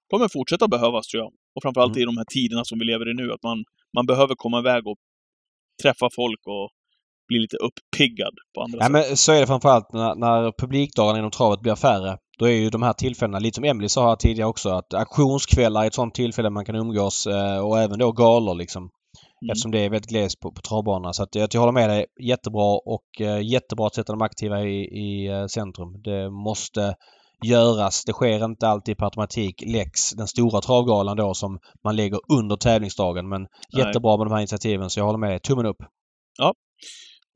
[0.09, 1.31] kommer fortsätta behövas, tror jag.
[1.55, 2.01] Och framförallt Mm.
[2.01, 3.63] i de här tiderna som vi lever i nu, att man,
[3.95, 4.97] man behöver komma iväg och
[5.83, 6.69] träffa folk och
[7.27, 8.91] bli lite uppiggad på andra Ja, sätt.
[8.91, 12.17] men så är det framförallt när, när publikdagarna inom travet blir färre.
[12.39, 15.83] Då är ju de här tillfällena, lite som Emily sa här tidigare också, att auktionskvällar
[15.83, 18.89] är ett sånt tillfälle man kan umgås eh, och även då galor liksom.
[19.41, 19.51] Mm.
[19.51, 21.13] Eftersom det är väldigt glest på, på travbanorna.
[21.13, 22.05] Så att jag, jag håller med dig.
[22.19, 26.01] Jättebra och eh, jättebra att sätta de aktiva i, i eh, centrum.
[26.01, 26.95] Det måste
[27.45, 28.05] göras.
[28.05, 29.63] Det sker inte alltid per automatik.
[29.65, 33.29] Lex, den stora travgalan då som man lägger under tävlingsdagen.
[33.29, 33.85] Men Nej.
[33.85, 35.39] jättebra med de här initiativen så jag håller med dig.
[35.39, 35.77] Tummen upp.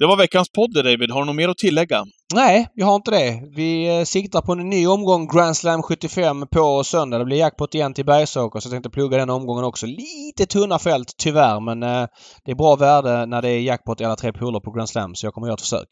[0.04, 1.12] Det var veckans podd, David.
[1.12, 2.04] Har du något mer att tillägga?
[2.36, 3.41] Nej, jag har inte det.
[3.56, 7.18] Vi eh, siktar på en ny omgång Grand Slam 75 på söndag.
[7.18, 9.86] Det blir jackpot igen till Bergsåker så jag tänkte plugga den omgången också.
[9.86, 12.08] Lite tunna fält tyvärr men eh,
[12.45, 15.16] det är bra värde när det är jackpot i alla tre pooler på Grand Slam
[15.16, 15.88] så jag kommer göra ett försök.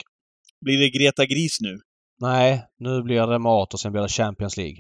[0.66, 1.78] Blir det Greta Gris nu?
[2.22, 4.78] Nej, nu blir det mat och sen blir det Champions League.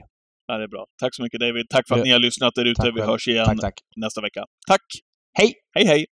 [0.47, 0.85] Ja, det är bra.
[1.01, 1.65] Tack så mycket, David.
[1.69, 2.91] Tack för att ni har lyssnat där ute.
[2.95, 3.73] Vi hörs igen Tack, tack.
[3.95, 4.43] nästa vecka.
[4.67, 4.85] Tack!
[5.37, 5.53] Hej!
[5.75, 6.05] Hej, hej!